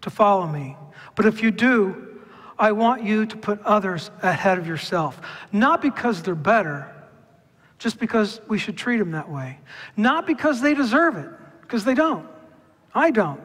to 0.01 0.09
follow 0.09 0.47
me. 0.47 0.77
But 1.15 1.25
if 1.25 1.43
you 1.43 1.51
do, 1.51 2.19
I 2.57 2.71
want 2.71 3.03
you 3.03 3.25
to 3.25 3.37
put 3.37 3.61
others 3.63 4.11
ahead 4.21 4.57
of 4.57 4.67
yourself. 4.67 5.19
Not 5.51 5.81
because 5.81 6.21
they're 6.21 6.35
better, 6.35 6.93
just 7.79 7.99
because 7.99 8.39
we 8.47 8.57
should 8.57 8.77
treat 8.77 8.97
them 8.97 9.11
that 9.11 9.29
way. 9.29 9.59
Not 9.97 10.27
because 10.27 10.61
they 10.61 10.73
deserve 10.73 11.17
it, 11.17 11.29
because 11.61 11.83
they 11.83 11.95
don't. 11.95 12.27
I 12.93 13.11
don't 13.11 13.41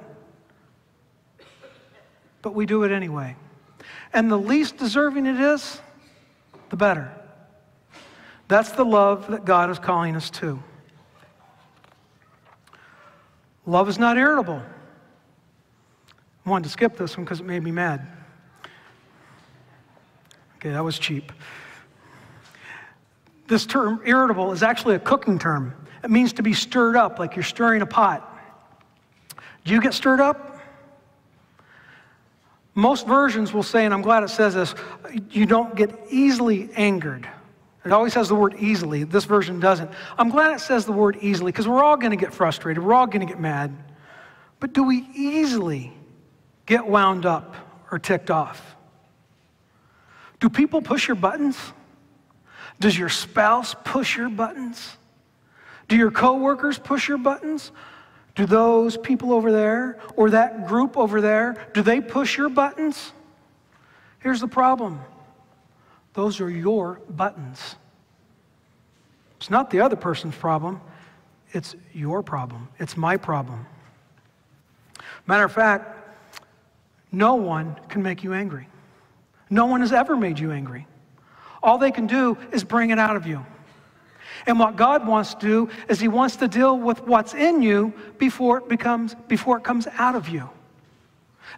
but 2.45 2.55
we 2.55 2.67
do 2.67 2.85
it 2.85 2.93
anyway. 2.93 3.35
And 4.13 4.31
the 4.31 4.37
least 4.37 4.77
deserving 4.77 5.25
it 5.25 5.41
is, 5.41 5.81
the 6.69 6.77
better. 6.77 7.11
That's 8.49 8.73
the 8.73 8.85
love 8.85 9.29
that 9.29 9.47
God 9.47 9.71
is 9.71 9.79
calling 9.79 10.15
us 10.15 10.29
to. 10.31 10.63
Love 13.65 13.89
is 13.89 13.99
not 13.99 14.19
irritable. 14.19 14.63
I 16.45 16.51
wanted 16.51 16.65
to 16.65 16.71
skip 16.71 16.99
this 16.99 17.17
one 17.17 17.25
because 17.25 17.41
it 17.41 17.47
made 17.47 17.63
me 17.63 17.71
mad. 17.71 18.07
Okay, 20.57 20.71
that 20.71 20.85
was 20.85 20.99
cheap. 20.99 21.33
This 23.49 23.65
term, 23.65 24.03
irritable, 24.05 24.53
is 24.53 24.63
actually 24.63 24.97
a 24.97 24.99
cooking 24.99 25.39
term. 25.39 25.75
It 26.03 26.11
means 26.11 26.35
to 26.35 26.43
be 26.43 26.53
stirred 26.53 26.97
up, 26.97 27.19
like 27.19 27.37
you're 27.37 27.43
stirring 27.43 27.81
a 27.81 27.87
pot. 27.87 28.31
Do 29.65 29.73
you 29.73 29.81
get 29.81 29.95
stirred 29.95 30.21
up? 30.21 30.54
Most 32.75 33.07
versions 33.07 33.53
will 33.53 33.63
say, 33.63 33.85
and 33.85 33.95
I'm 33.95 34.03
glad 34.03 34.23
it 34.23 34.31
says 34.31 34.55
this, 34.55 34.75
you 35.31 35.47
don't 35.47 35.77
get 35.77 35.91
easily 36.11 36.71
angered. 36.75 37.29
It 37.85 37.93
always 37.93 38.15
has 38.15 38.29
the 38.29 38.35
word 38.35 38.57
easily. 38.59 39.05
This 39.05 39.25
version 39.25 39.61
doesn't. 39.61 39.91
I'm 40.19 40.31
glad 40.31 40.55
it 40.55 40.61
says 40.61 40.87
the 40.87 40.93
word 40.93 41.19
easily 41.21 41.53
because 41.53 41.69
we're 41.69 41.85
all 41.85 41.97
going 41.97 42.11
to 42.11 42.17
get 42.17 42.33
frustrated. 42.33 42.83
We're 42.83 42.95
all 42.95 43.07
going 43.07 43.27
to 43.27 43.31
get 43.31 43.41
mad. 43.41 43.77
But 44.59 44.73
do 44.73 44.83
we 44.83 45.07
easily 45.15 45.93
get 46.67 46.87
wound 46.87 47.27
up 47.27 47.55
or 47.93 47.99
ticked 47.99 48.31
off? 48.31 48.75
Do 50.41 50.49
people 50.49 50.81
push 50.83 51.07
your 51.07 51.15
buttons? 51.17 51.59
Does 52.81 52.99
your 52.99 53.11
spouse 53.11 53.75
push 53.85 54.17
your 54.17 54.31
buttons? 54.31 54.97
Do 55.89 55.97
your 55.97 56.11
coworkers 56.11 56.79
push 56.79 57.09
your 57.09 57.19
buttons? 57.19 57.71
Do 58.35 58.47
those 58.47 58.97
people 58.97 59.33
over 59.33 59.53
there 59.53 60.01
or 60.17 60.31
that 60.31 60.67
group 60.67 60.97
over 60.97 61.21
there, 61.21 61.69
do 61.73 61.83
they 61.83 62.01
push 62.01 62.37
your 62.37 62.49
buttons? 62.49 63.13
Here's 64.19 64.41
the 64.41 64.49
problem. 64.49 65.01
Those 66.15 66.41
are 66.41 66.51
your 66.51 67.01
buttons. 67.11 67.77
It's 69.37 69.51
not 69.51 69.71
the 69.71 69.81
other 69.81 69.97
person's 69.97 70.35
problem. 70.35 70.81
It's 71.53 71.77
your 71.93 72.23
problem. 72.23 72.69
It's 72.79 72.97
my 72.97 73.17
problem. 73.17 73.67
Matter 75.27 75.45
of 75.45 75.53
fact, 75.53 75.97
no 77.13 77.37
one 77.37 77.79
can 77.89 78.03
make 78.03 78.25
you 78.25 78.33
angry. 78.33 78.69
No 79.51 79.67
one 79.67 79.81
has 79.81 79.93
ever 79.93 80.17
made 80.17 80.39
you 80.39 80.51
angry. 80.51 80.87
All 81.63 81.79
they 81.79 81.93
can 81.93 82.07
do 82.07 82.37
is 82.53 82.65
bring 82.65 82.91
it 82.91 82.99
out 82.99 83.17
of 83.17 83.27
you. 83.27 83.45
And 84.47 84.59
what 84.59 84.77
God 84.77 85.07
wants 85.07 85.35
to 85.35 85.41
do 85.41 85.69
is 85.89 86.01
He 86.01 86.09
wants 86.09 86.37
to 86.37 86.49
deal 86.49 86.79
with 86.79 87.03
what's 87.03 87.35
in 87.35 87.63
you 87.63 87.93
before 88.19 88.59
it 88.59 88.69
becomes 88.69 89.15
before 89.29 89.59
it 89.59 89.65
comes 89.65 89.87
out 89.99 90.15
of 90.15 90.29
you. 90.29 90.49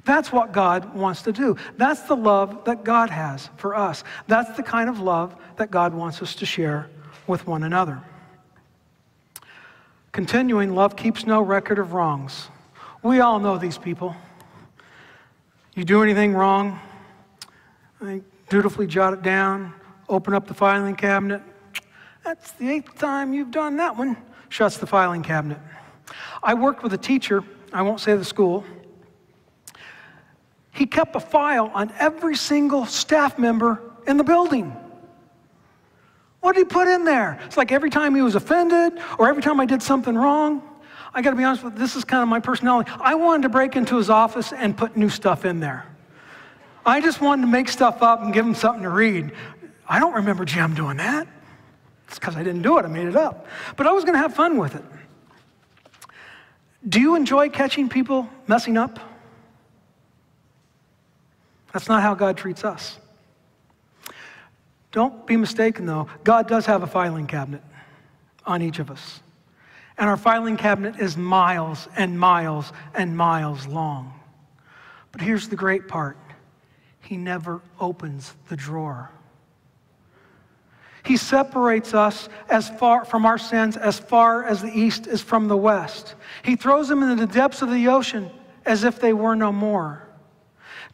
That's 0.05 0.33
what 0.33 0.53
God 0.53 0.95
wants 0.95 1.23
to 1.23 1.33
do. 1.33 1.57
That's 1.77 2.03
the 2.03 2.17
love 2.17 2.65
that 2.65 2.85
God 2.85 3.11
has 3.11 3.51
for 3.57 3.75
us. 3.75 4.05
That's 4.27 4.57
the 4.57 4.63
kind 4.63 4.89
of 4.89 5.01
love 5.01 5.35
that 5.57 5.71
God 5.71 5.95
wants 5.95 6.23
us 6.23 6.35
to 6.37 6.47
share 6.47 6.89
with 7.27 7.47
one 7.47 7.63
another. 7.63 8.01
Continuing, 10.13 10.75
love 10.75 10.97
keeps 10.97 11.27
no 11.27 11.43
record 11.43 11.79
of 11.79 11.93
wrongs. 11.93 12.49
We 13.03 13.21
all 13.21 13.39
know 13.39 13.59
these 13.59 13.79
people. 13.79 14.17
You 15.75 15.85
do 15.85 16.03
anything 16.03 16.33
wrong, 16.33 16.81
dutifully 18.49 18.87
jot 18.87 19.13
it 19.13 19.23
down, 19.23 19.75
open 20.09 20.33
up 20.33 20.47
the 20.47 20.55
filing 20.55 20.97
cabinet. 20.97 21.43
That's 22.27 22.51
the 22.55 22.69
eighth 22.69 22.99
time 22.99 23.33
you've 23.33 23.53
done 23.53 23.77
that 23.77 23.97
one. 23.97 24.17
Shuts 24.49 24.79
the 24.79 24.87
filing 24.87 25.23
cabinet. 25.23 25.59
I 26.43 26.55
worked 26.55 26.83
with 26.83 26.93
a 26.93 26.99
teacher, 26.99 27.45
I 27.73 27.83
won't 27.83 28.01
say 28.01 28.17
the 28.17 28.25
school. 28.25 28.65
He 30.73 30.87
kept 30.87 31.15
a 31.15 31.21
file 31.21 31.71
on 31.73 31.93
every 32.01 32.35
single 32.35 32.85
staff 32.85 33.39
member 33.39 33.81
in 34.09 34.17
the 34.17 34.25
building. 34.25 34.77
What 36.41 36.57
did 36.57 36.63
he 36.63 36.65
put 36.65 36.89
in 36.89 37.05
there? 37.05 37.39
It's 37.45 37.57
like 37.57 37.71
every 37.71 37.91
time 37.91 38.13
he 38.17 38.23
was 38.23 38.35
offended 38.35 39.01
or 39.21 39.29
every 39.29 39.43
time 39.43 39.61
I 39.61 39.67
did 39.67 39.81
something 39.81 40.17
wrong. 40.17 40.63
I 41.15 41.23
got 41.23 41.31
to 41.31 41.37
be 41.37 41.45
honest 41.45 41.63
with 41.63 41.75
you, 41.75 41.79
this 41.79 41.95
is 41.95 42.03
kind 42.03 42.25
of 42.25 42.29
my 42.29 42.41
personality. 42.41 42.91
I 43.01 43.15
wanted 43.15 43.45
to 43.45 43.51
break 43.51 43.77
into 43.77 43.97
his 43.97 44.11
office 44.11 44.53
and 44.53 44.77
put 44.77 44.97
new 44.97 45.09
stuff 45.09 45.45
in 45.45 45.61
there. 45.61 45.87
I 46.85 47.01
just 47.01 47.21
wanted 47.21 47.43
to 47.43 47.49
make 47.49 47.69
stuff 47.69 48.03
up 48.03 48.23
and 48.23 48.35
give 48.35 48.45
him 48.45 48.55
something 48.57 48.83
to 48.83 48.91
read. 48.91 49.31
I 49.89 50.01
don't 50.01 50.15
remember 50.15 50.45
Jim 50.45 50.75
doing 50.75 50.97
that. 50.97 51.29
It's 52.07 52.19
because 52.19 52.37
I 52.37 52.43
didn't 52.43 52.63
do 52.63 52.79
it, 52.79 52.85
I 52.85 52.89
made 52.89 53.07
it 53.07 53.17
up. 53.17 53.47
But 53.77 53.87
I 53.87 53.93
was 53.93 54.05
going 54.05 54.15
to 54.15 54.21
have 54.21 54.35
fun 54.35 54.57
with 54.57 54.75
it. 54.75 54.85
Do 56.89 57.01
you 57.01 57.17
enjoy 57.17 57.49
catching 57.49 57.89
people 57.89 58.29
messing 58.47 58.77
up? 58.77 59.01
That's 61.73 61.89
not 61.89 62.03
how 62.03 62.15
God 62.15 62.37
treats 62.37 62.65
us. 62.65 62.99
Don't 64.93 65.27
be 65.27 65.37
mistaken, 65.37 65.85
though. 65.85 66.09
God 66.25 66.49
does 66.49 66.65
have 66.67 66.83
a 66.83 66.87
filing 66.87 67.27
cabinet 67.27 67.63
on 68.47 68.63
each 68.63 68.79
of 68.79 68.91
us. 68.91 69.21
And 69.99 70.09
our 70.09 70.17
filing 70.17 70.57
cabinet 70.57 70.97
is 70.99 71.17
miles 71.17 71.89
and 71.97 72.19
miles 72.19 72.73
and 72.95 73.17
miles 73.17 73.67
long. 73.67 74.13
But 75.13 75.21
here's 75.21 75.49
the 75.49 75.57
great 75.57 75.89
part 75.89 76.17
He 77.01 77.17
never 77.17 77.61
opens 77.81 78.35
the 78.49 78.57
drawer. 78.57 79.11
He 81.07 81.17
separates 81.17 81.95
us 81.95 82.29
as 82.49 82.69
far 82.69 83.05
from 83.05 83.27
our 83.27 83.39
sins 83.39 83.77
as 83.77 83.97
far 83.97 84.45
as 84.45 84.61
the 84.61 84.77
east 84.77 85.07
is 85.07 85.23
from 85.23 85.47
the 85.47 85.57
west. 85.57 86.17
He 86.43 86.57
throws 86.57 86.89
them 86.89 87.01
into 87.05 87.25
the 87.25 87.33
depths 87.33 87.63
of 87.63 87.71
the 87.71 87.87
ocean 87.87 88.29
as 88.65 88.83
if 88.83 88.99
they 88.99 89.13
were 89.13 89.37
no 89.37 89.53
more. 89.53 90.03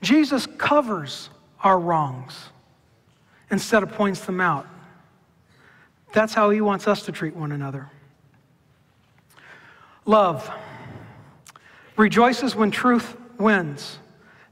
Jesus 0.03 0.47
covers 0.59 1.31
our 1.65 1.79
wrongs 1.79 2.51
instead 3.51 3.83
of 3.83 3.93
points 3.93 4.21
them 4.27 4.39
out. 4.39 4.67
That's 6.13 6.35
how 6.35 6.51
he 6.51 6.61
wants 6.61 6.87
us 6.87 7.05
to 7.07 7.13
treat 7.13 7.35
one 7.35 7.53
another. 7.53 7.89
Love 10.05 10.51
rejoices 11.97 12.55
when 12.55 12.71
truth 12.71 13.17
wins, 13.39 13.99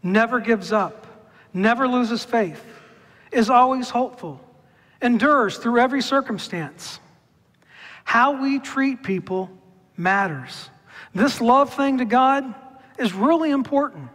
never 0.02 0.40
gives 0.40 0.72
up, 0.72 1.06
never 1.52 1.86
loses 1.86 2.24
faith, 2.24 2.64
is 3.30 3.50
always 3.50 3.90
hopeful 3.90 4.40
endures 5.02 5.56
through 5.56 5.80
every 5.80 6.02
circumstance. 6.02 7.00
How 8.04 8.42
we 8.42 8.58
treat 8.58 9.02
people 9.02 9.50
matters. 9.96 10.70
This 11.14 11.40
love 11.40 11.74
thing 11.74 11.98
to 11.98 12.04
God 12.04 12.54
is 12.98 13.14
really 13.14 13.50
important. 13.50 14.08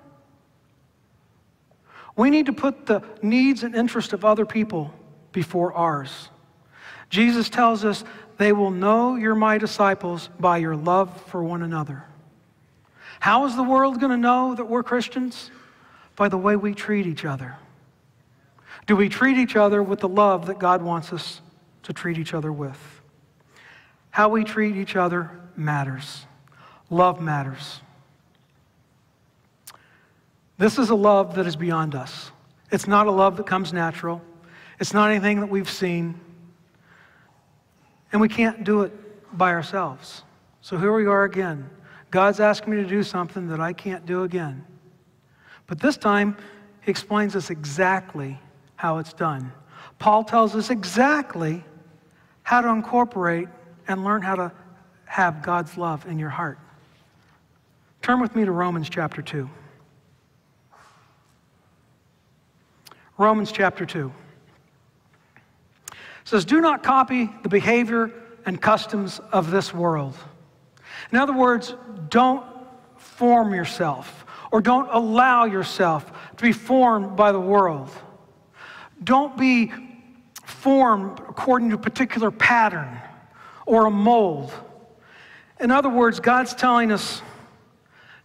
We 2.15 2.29
need 2.29 2.45
to 2.45 2.53
put 2.53 2.85
the 2.85 3.03
needs 3.21 3.63
and 3.63 3.75
interests 3.75 4.13
of 4.13 4.23
other 4.23 4.45
people 4.45 4.93
before 5.31 5.73
ours. 5.73 6.29
Jesus 7.09 7.49
tells 7.49 7.83
us, 7.83 8.03
they 8.37 8.51
will 8.51 8.71
know 8.71 9.15
you're 9.15 9.35
my 9.35 9.57
disciples 9.57 10.29
by 10.39 10.57
your 10.57 10.75
love 10.75 11.21
for 11.27 11.43
one 11.43 11.61
another. 11.61 12.03
How 13.19 13.45
is 13.45 13.55
the 13.55 13.63
world 13.63 13.99
going 13.99 14.11
to 14.11 14.17
know 14.17 14.55
that 14.55 14.65
we're 14.65 14.83
Christians? 14.83 15.51
By 16.15 16.29
the 16.29 16.37
way 16.37 16.55
we 16.55 16.73
treat 16.73 17.07
each 17.07 17.25
other. 17.25 17.55
Do 18.85 18.95
we 18.95 19.09
treat 19.09 19.37
each 19.37 19.55
other 19.55 19.81
with 19.81 19.99
the 19.99 20.07
love 20.07 20.45
that 20.47 20.59
God 20.59 20.81
wants 20.81 21.11
us 21.11 21.41
to 21.83 21.93
treat 21.93 22.17
each 22.17 22.33
other 22.33 22.51
with? 22.51 22.79
How 24.11 24.29
we 24.29 24.43
treat 24.43 24.75
each 24.75 24.95
other 24.95 25.31
matters. 25.55 26.25
Love 26.89 27.19
matters. 27.19 27.81
This 30.57 30.77
is 30.77 30.89
a 30.89 30.95
love 30.95 31.35
that 31.35 31.47
is 31.47 31.55
beyond 31.55 31.95
us. 31.95 32.31
It's 32.71 32.87
not 32.87 33.07
a 33.07 33.11
love 33.11 33.37
that 33.37 33.45
comes 33.45 33.73
natural. 33.73 34.21
It's 34.79 34.93
not 34.93 35.09
anything 35.09 35.39
that 35.39 35.49
we've 35.49 35.69
seen. 35.69 36.19
And 38.11 38.21
we 38.21 38.29
can't 38.29 38.63
do 38.63 38.83
it 38.83 39.37
by 39.37 39.51
ourselves. 39.51 40.23
So 40.61 40.77
here 40.77 40.93
we 40.93 41.05
are 41.05 41.23
again. 41.23 41.69
God's 42.11 42.39
asking 42.39 42.75
me 42.75 42.81
to 42.81 42.87
do 42.87 43.03
something 43.03 43.47
that 43.49 43.59
I 43.59 43.73
can't 43.73 44.05
do 44.05 44.23
again. 44.23 44.63
But 45.67 45.79
this 45.79 45.97
time, 45.97 46.37
He 46.81 46.91
explains 46.91 47.35
us 47.35 47.49
exactly 47.49 48.39
how 48.85 48.99
it's 48.99 49.13
done. 49.13 49.51
Paul 49.97 50.23
tells 50.23 50.55
us 50.55 50.69
exactly 50.69 51.63
how 52.43 52.61
to 52.61 52.67
incorporate 52.67 53.47
and 53.87 54.03
learn 54.03 54.21
how 54.21 54.35
to 54.35 54.51
have 55.05 55.41
God's 55.41 55.75
love 55.75 56.05
in 56.05 56.19
your 56.19 56.29
heart. 56.29 56.59
Turn 58.03 58.19
with 58.19 58.35
me 58.35 58.45
to 58.45 58.51
Romans 58.51 58.87
chapter 58.87 59.23
2. 59.23 59.49
Romans 63.17 63.51
chapter 63.51 63.87
2 63.87 64.13
it 65.87 65.93
says, 66.25 66.45
Do 66.45 66.61
not 66.61 66.83
copy 66.83 67.31
the 67.41 67.49
behavior 67.49 68.11
and 68.45 68.61
customs 68.61 69.19
of 69.31 69.49
this 69.49 69.73
world. 69.73 70.15
In 71.11 71.17
other 71.17 71.33
words, 71.33 71.73
don't 72.09 72.45
form 72.97 73.51
yourself 73.51 74.27
or 74.51 74.61
don't 74.61 74.89
allow 74.91 75.45
yourself 75.45 76.11
to 76.37 76.43
be 76.43 76.51
formed 76.51 77.15
by 77.15 77.31
the 77.31 77.39
world. 77.39 77.89
Don't 79.03 79.37
be 79.37 79.71
formed 80.45 81.19
according 81.19 81.69
to 81.69 81.75
a 81.75 81.79
particular 81.79 82.31
pattern 82.31 82.99
or 83.65 83.85
a 83.85 83.91
mold. 83.91 84.53
In 85.59 85.71
other 85.71 85.89
words, 85.89 86.19
God's 86.19 86.53
telling 86.53 86.91
us 86.91 87.21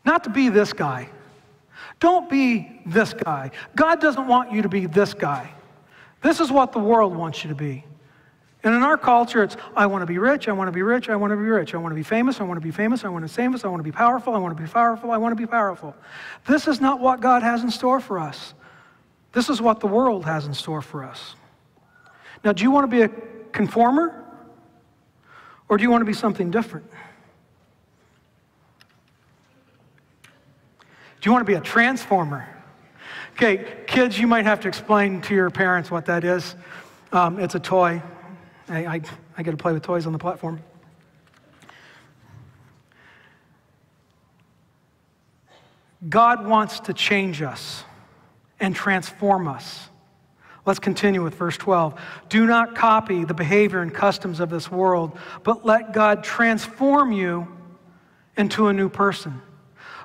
not 0.04 0.24
to 0.24 0.30
be 0.30 0.48
this 0.48 0.72
guy. 0.72 1.08
Don't 1.98 2.30
be 2.30 2.80
this 2.86 3.12
guy. 3.12 3.50
God 3.76 4.00
doesn't 4.00 4.26
want 4.26 4.52
you 4.52 4.62
to 4.62 4.68
be 4.68 4.86
this 4.86 5.12
guy. 5.14 5.52
This 6.22 6.40
is 6.40 6.50
what 6.50 6.72
the 6.72 6.78
world 6.78 7.14
wants 7.14 7.44
you 7.44 7.48
to 7.48 7.54
be. 7.54 7.84
And 8.62 8.74
in 8.74 8.82
our 8.82 8.98
culture, 8.98 9.42
it's 9.42 9.56
I 9.74 9.86
want 9.86 10.02
to 10.02 10.06
be 10.06 10.18
rich, 10.18 10.46
I 10.46 10.52
want 10.52 10.68
to 10.68 10.72
be 10.72 10.82
rich, 10.82 11.08
I 11.08 11.16
want 11.16 11.30
to 11.30 11.36
be 11.36 11.42
rich, 11.42 11.74
I 11.74 11.78
want 11.78 11.92
to 11.92 11.96
be 11.96 12.02
famous, 12.02 12.40
I 12.40 12.44
want 12.44 12.60
to 12.60 12.64
be 12.64 12.70
famous, 12.70 13.04
I 13.04 13.08
want 13.08 13.26
to 13.26 13.28
be 13.28 13.34
famous, 13.34 13.64
I 13.64 13.68
want 13.68 13.80
to 13.80 13.84
be 13.84 13.92
powerful, 13.92 14.34
I 14.34 14.38
want 14.38 14.54
to 14.56 14.62
be 14.62 14.68
powerful, 14.68 15.10
I 15.12 15.16
want 15.16 15.32
to 15.32 15.36
be 15.36 15.46
powerful. 15.46 15.94
This 16.46 16.68
is 16.68 16.78
not 16.78 17.00
what 17.00 17.20
God 17.20 17.42
has 17.42 17.62
in 17.62 17.70
store 17.70 18.00
for 18.00 18.18
us. 18.18 18.52
This 19.32 19.48
is 19.48 19.60
what 19.60 19.80
the 19.80 19.86
world 19.86 20.24
has 20.24 20.46
in 20.46 20.54
store 20.54 20.82
for 20.82 21.04
us. 21.04 21.34
Now, 22.44 22.52
do 22.52 22.62
you 22.62 22.70
want 22.70 22.90
to 22.90 22.96
be 22.96 23.02
a 23.02 23.08
conformer? 23.52 24.24
Or 25.68 25.76
do 25.76 25.84
you 25.84 25.90
want 25.90 26.02
to 26.02 26.06
be 26.06 26.12
something 26.12 26.50
different? 26.50 26.90
Do 31.20 31.28
you 31.28 31.32
want 31.32 31.46
to 31.46 31.50
be 31.50 31.54
a 31.54 31.60
transformer? 31.60 32.48
Okay, 33.34 33.84
kids, 33.86 34.18
you 34.18 34.26
might 34.26 34.46
have 34.46 34.60
to 34.60 34.68
explain 34.68 35.20
to 35.22 35.34
your 35.34 35.48
parents 35.48 35.90
what 35.90 36.06
that 36.06 36.24
is. 36.24 36.56
Um, 37.12 37.38
it's 37.38 37.54
a 37.54 37.60
toy. 37.60 38.02
I, 38.68 38.84
I, 38.84 39.00
I 39.38 39.42
get 39.42 39.52
to 39.52 39.56
play 39.56 39.72
with 39.72 39.82
toys 39.82 40.06
on 40.06 40.12
the 40.12 40.18
platform. 40.18 40.60
God 46.08 46.46
wants 46.46 46.80
to 46.80 46.94
change 46.94 47.42
us 47.42 47.84
and 48.60 48.74
transform 48.74 49.48
us. 49.48 49.88
Let's 50.66 50.78
continue 50.78 51.22
with 51.22 51.34
verse 51.34 51.56
12. 51.56 51.98
Do 52.28 52.46
not 52.46 52.74
copy 52.76 53.24
the 53.24 53.34
behavior 53.34 53.80
and 53.80 53.92
customs 53.92 54.40
of 54.40 54.50
this 54.50 54.70
world, 54.70 55.18
but 55.42 55.64
let 55.64 55.92
God 55.92 56.22
transform 56.22 57.12
you 57.12 57.48
into 58.36 58.68
a 58.68 58.72
new 58.72 58.88
person. 58.88 59.40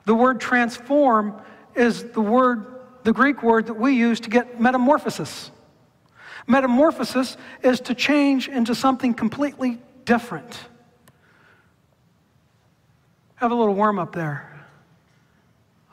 The 0.06 0.16
word 0.16 0.40
transform 0.40 1.42
is 1.76 2.04
the 2.04 2.22
word, 2.22 2.66
the 3.04 3.12
Greek 3.12 3.44
word 3.44 3.68
that 3.68 3.74
we 3.76 3.94
use 3.94 4.22
to 4.22 4.30
get 4.30 4.60
metamorphosis. 4.62 5.52
Metamorphosis 6.48 7.38
is 7.62 7.82
to 7.82 7.94
change 7.94 8.48
into 8.48 8.76
something 8.76 9.14
completely 9.14 9.80
different. 10.06 10.60
Have 13.36 13.52
a 13.52 13.56
little 13.56 13.74
warm 13.74 14.00
up 14.00 14.14
there. 14.14 14.52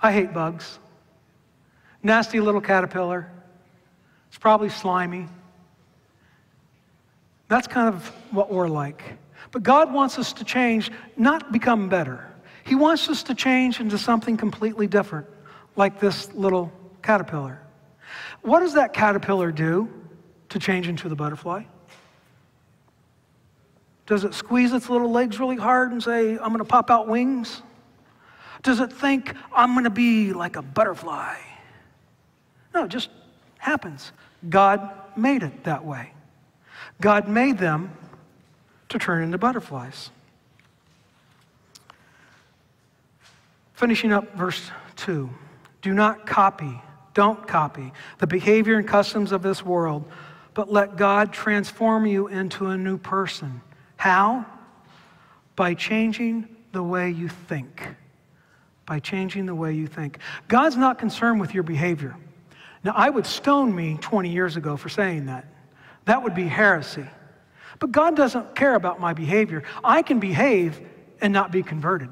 I 0.00 0.12
hate 0.12 0.32
bugs. 0.32 0.78
Nasty 2.02 2.40
little 2.40 2.60
caterpillar. 2.60 3.30
It's 4.28 4.38
probably 4.38 4.68
slimy. 4.68 5.28
That's 7.48 7.66
kind 7.66 7.94
of 7.94 8.06
what 8.30 8.50
we're 8.50 8.68
like. 8.68 9.02
But 9.50 9.62
God 9.62 9.92
wants 9.92 10.18
us 10.18 10.32
to 10.34 10.44
change, 10.44 10.90
not 11.16 11.52
become 11.52 11.88
better. 11.88 12.26
He 12.64 12.74
wants 12.74 13.08
us 13.08 13.22
to 13.24 13.34
change 13.34 13.80
into 13.80 13.98
something 13.98 14.36
completely 14.36 14.86
different, 14.86 15.26
like 15.76 16.00
this 16.00 16.32
little 16.32 16.72
caterpillar. 17.02 17.60
What 18.40 18.60
does 18.60 18.74
that 18.74 18.92
caterpillar 18.92 19.52
do 19.52 19.88
to 20.48 20.58
change 20.58 20.88
into 20.88 21.08
the 21.08 21.16
butterfly? 21.16 21.64
Does 24.06 24.24
it 24.24 24.34
squeeze 24.34 24.72
its 24.72 24.88
little 24.88 25.10
legs 25.10 25.38
really 25.38 25.56
hard 25.56 25.92
and 25.92 26.02
say, 26.02 26.32
I'm 26.32 26.48
going 26.48 26.58
to 26.58 26.64
pop 26.64 26.90
out 26.90 27.06
wings? 27.06 27.62
Does 28.62 28.80
it 28.80 28.92
think, 28.92 29.34
I'm 29.54 29.72
going 29.74 29.84
to 29.84 29.90
be 29.90 30.32
like 30.32 30.56
a 30.56 30.62
butterfly? 30.62 31.36
No, 32.74 32.84
it 32.84 32.88
just 32.88 33.10
happens. 33.58 34.12
God 34.48 34.90
made 35.16 35.42
it 35.42 35.64
that 35.64 35.84
way. 35.84 36.12
God 37.00 37.28
made 37.28 37.58
them 37.58 37.92
to 38.88 38.98
turn 38.98 39.22
into 39.22 39.38
butterflies. 39.38 40.10
Finishing 43.74 44.12
up 44.12 44.34
verse 44.36 44.70
2 44.96 45.28
Do 45.80 45.94
not 45.94 46.26
copy, 46.26 46.80
don't 47.14 47.46
copy 47.46 47.92
the 48.18 48.26
behavior 48.26 48.76
and 48.76 48.86
customs 48.86 49.32
of 49.32 49.42
this 49.42 49.64
world, 49.64 50.08
but 50.54 50.70
let 50.70 50.96
God 50.96 51.32
transform 51.32 52.06
you 52.06 52.28
into 52.28 52.68
a 52.68 52.76
new 52.76 52.98
person. 52.98 53.60
How? 53.96 54.46
By 55.56 55.74
changing 55.74 56.48
the 56.72 56.82
way 56.82 57.10
you 57.10 57.28
think. 57.28 57.86
By 58.86 58.98
changing 59.00 59.46
the 59.46 59.54
way 59.54 59.72
you 59.72 59.86
think. 59.86 60.18
God's 60.48 60.76
not 60.76 60.98
concerned 60.98 61.40
with 61.40 61.54
your 61.54 61.62
behavior. 61.62 62.16
Now, 62.84 62.92
I 62.96 63.10
would 63.10 63.26
stone 63.26 63.74
me 63.74 63.98
20 64.00 64.30
years 64.30 64.56
ago 64.56 64.76
for 64.76 64.88
saying 64.88 65.26
that. 65.26 65.46
That 66.04 66.22
would 66.22 66.34
be 66.34 66.48
heresy. 66.48 67.06
But 67.78 67.92
God 67.92 68.16
doesn't 68.16 68.54
care 68.54 68.74
about 68.74 69.00
my 69.00 69.12
behavior. 69.12 69.62
I 69.84 70.02
can 70.02 70.18
behave 70.18 70.80
and 71.20 71.32
not 71.32 71.52
be 71.52 71.62
converted. 71.62 72.10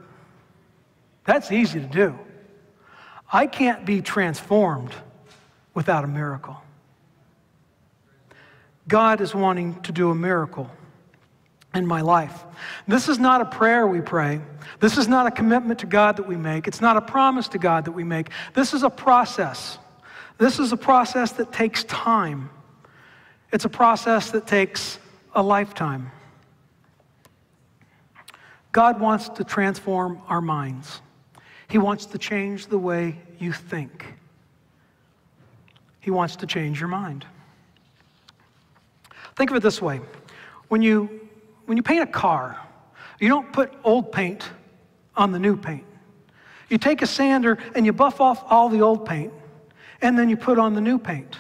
That's 1.25 1.51
easy 1.53 1.81
to 1.81 1.87
do. 1.87 2.19
I 3.33 3.47
can't 3.47 3.85
be 3.85 4.01
transformed 4.01 4.95
without 5.75 6.05
a 6.05 6.09
miracle. 6.09 6.57
God 8.89 9.21
is 9.21 9.35
wanting 9.35 9.81
to 9.83 9.93
do 9.93 10.11
a 10.11 10.15
miracle 10.15 10.71
in 11.75 11.87
my 11.87 12.01
life. 12.01 12.45
This 12.89 13.09
is 13.09 13.19
not 13.19 13.41
a 13.41 13.45
prayer 13.45 13.87
we 13.87 14.01
pray. 14.01 14.41
This 14.81 14.99
is 14.99 15.07
not 15.07 15.27
a 15.27 15.31
commitment 15.31 15.81
to 15.81 15.87
God 15.87 16.17
that 16.17 16.27
we 16.27 16.37
make. 16.37 16.67
It's 16.67 16.81
not 16.81 16.97
a 16.97 17.01
promise 17.01 17.47
to 17.49 17.59
God 17.59 17.85
that 17.85 17.93
we 17.93 18.03
make. 18.03 18.31
This 18.55 18.75
is 18.75 18.83
a 18.83 18.91
process. 18.91 19.79
This 20.41 20.59
is 20.59 20.73
a 20.73 20.77
process 20.77 21.33
that 21.33 21.53
takes 21.53 21.85
time. 21.85 22.49
It's 23.53 23.67
a 23.67 23.69
process 23.69 24.31
that 24.31 24.47
takes 24.47 24.99
a 25.35 25.43
lifetime. 25.43 26.11
God 28.73 28.99
wants 28.99 29.29
to 29.29 29.45
transform 29.45 30.23
our 30.29 30.41
minds. 30.41 31.03
He 31.69 31.77
wants 31.77 32.07
to 32.07 32.19
change 32.19 32.69
the 32.69 32.79
way 32.79 33.19
you 33.39 33.53
think. 33.53 34.15
He 36.01 36.11
wants 36.11 36.37
to 36.37 36.47
change 36.47 36.81
your 36.81 36.89
mind. 36.89 37.27
Think 39.37 39.51
of 39.51 39.57
it 39.57 39.63
this 39.63 39.83
way 39.83 40.01
when 40.69 40.81
you, 40.81 41.29
when 41.67 41.77
you 41.77 41.83
paint 41.83 42.03
a 42.03 42.07
car, 42.07 42.59
you 43.19 43.29
don't 43.29 43.53
put 43.53 43.75
old 43.85 44.11
paint 44.11 44.49
on 45.15 45.33
the 45.33 45.39
new 45.39 45.59
paint. 45.59 45.85
You 46.71 46.79
take 46.79 47.03
a 47.03 47.07
sander 47.07 47.59
and 47.75 47.85
you 47.85 47.93
buff 47.93 48.23
off 48.23 48.43
all 48.47 48.71
the 48.71 48.81
old 48.81 49.05
paint, 49.05 49.35
and 50.03 50.19
then 50.19 50.29
you 50.29 50.37
put 50.37 50.59
on 50.59 50.75
the 50.75 50.81
new 50.81 50.99
paint. 50.99 51.39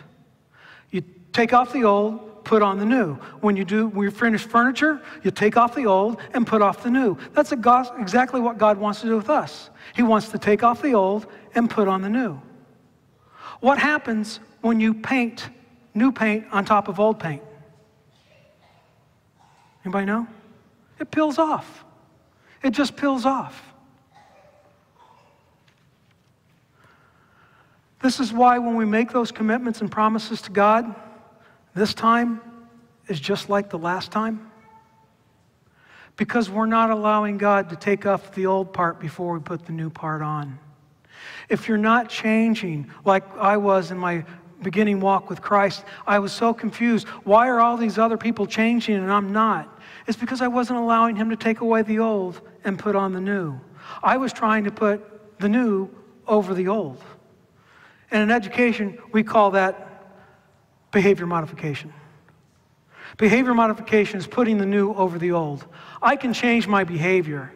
You 0.90 1.02
take 1.32 1.52
off 1.52 1.72
the 1.72 1.84
old, 1.84 2.44
put 2.44 2.62
on 2.62 2.78
the 2.78 2.84
new. 2.84 3.14
When 3.40 3.56
you 3.56 3.64
do, 3.64 3.88
when 3.88 4.04
you 4.04 4.10
finish 4.10 4.42
furniture, 4.42 5.00
you 5.22 5.30
take 5.30 5.56
off 5.56 5.74
the 5.74 5.86
old 5.86 6.18
and 6.34 6.46
put 6.46 6.62
off 6.62 6.82
the 6.82 6.90
new. 6.90 7.16
That's 7.32 7.52
exactly 7.52 8.40
what 8.40 8.58
God 8.58 8.78
wants 8.78 9.00
to 9.02 9.06
do 9.06 9.16
with 9.16 9.30
us. 9.30 9.70
He 9.94 10.02
wants 10.02 10.28
to 10.30 10.38
take 10.38 10.62
off 10.62 10.82
the 10.82 10.94
old 10.94 11.26
and 11.54 11.70
put 11.70 11.88
on 11.88 12.02
the 12.02 12.08
new. 12.08 12.40
What 13.60 13.78
happens 13.78 14.40
when 14.62 14.80
you 14.80 14.94
paint 14.94 15.48
new 15.94 16.12
paint 16.12 16.46
on 16.50 16.64
top 16.64 16.88
of 16.88 16.98
old 16.98 17.18
paint? 17.18 17.42
Anybody 19.84 20.06
know? 20.06 20.26
It 20.98 21.10
peels 21.10 21.38
off. 21.38 21.84
It 22.62 22.70
just 22.70 22.96
peels 22.96 23.24
off. 23.24 23.69
This 28.02 28.18
is 28.18 28.32
why 28.32 28.58
when 28.58 28.76
we 28.76 28.84
make 28.84 29.12
those 29.12 29.30
commitments 29.30 29.80
and 29.80 29.90
promises 29.90 30.40
to 30.42 30.50
God, 30.50 30.94
this 31.74 31.94
time 31.94 32.40
is 33.08 33.20
just 33.20 33.50
like 33.50 33.70
the 33.70 33.78
last 33.78 34.10
time. 34.10 34.50
Because 36.16 36.50
we're 36.50 36.66
not 36.66 36.90
allowing 36.90 37.38
God 37.38 37.70
to 37.70 37.76
take 37.76 38.06
off 38.06 38.34
the 38.34 38.46
old 38.46 38.72
part 38.72 39.00
before 39.00 39.34
we 39.34 39.40
put 39.40 39.66
the 39.66 39.72
new 39.72 39.90
part 39.90 40.22
on. 40.22 40.58
If 41.48 41.68
you're 41.68 41.78
not 41.78 42.08
changing 42.08 42.90
like 43.04 43.24
I 43.36 43.56
was 43.56 43.90
in 43.90 43.98
my 43.98 44.24
beginning 44.62 45.00
walk 45.00 45.30
with 45.30 45.40
Christ, 45.40 45.84
I 46.06 46.18
was 46.18 46.32
so 46.32 46.52
confused. 46.52 47.06
Why 47.24 47.48
are 47.48 47.60
all 47.60 47.76
these 47.76 47.98
other 47.98 48.16
people 48.16 48.46
changing 48.46 48.96
and 48.96 49.10
I'm 49.10 49.32
not? 49.32 49.80
It's 50.06 50.18
because 50.18 50.40
I 50.40 50.48
wasn't 50.48 50.78
allowing 50.78 51.16
Him 51.16 51.30
to 51.30 51.36
take 51.36 51.60
away 51.60 51.82
the 51.82 51.98
old 51.98 52.40
and 52.64 52.78
put 52.78 52.96
on 52.96 53.12
the 53.12 53.20
new. 53.20 53.58
I 54.02 54.16
was 54.16 54.32
trying 54.32 54.64
to 54.64 54.70
put 54.70 55.38
the 55.38 55.48
new 55.48 55.90
over 56.26 56.54
the 56.54 56.68
old. 56.68 57.02
And 58.10 58.22
in 58.22 58.30
education, 58.30 58.98
we 59.12 59.22
call 59.22 59.52
that 59.52 59.86
behavior 60.90 61.26
modification. 61.26 61.92
Behavior 63.16 63.54
modification 63.54 64.18
is 64.18 64.26
putting 64.26 64.58
the 64.58 64.66
new 64.66 64.92
over 64.94 65.18
the 65.18 65.32
old. 65.32 65.66
I 66.00 66.16
can 66.16 66.32
change 66.32 66.66
my 66.66 66.84
behavior, 66.84 67.52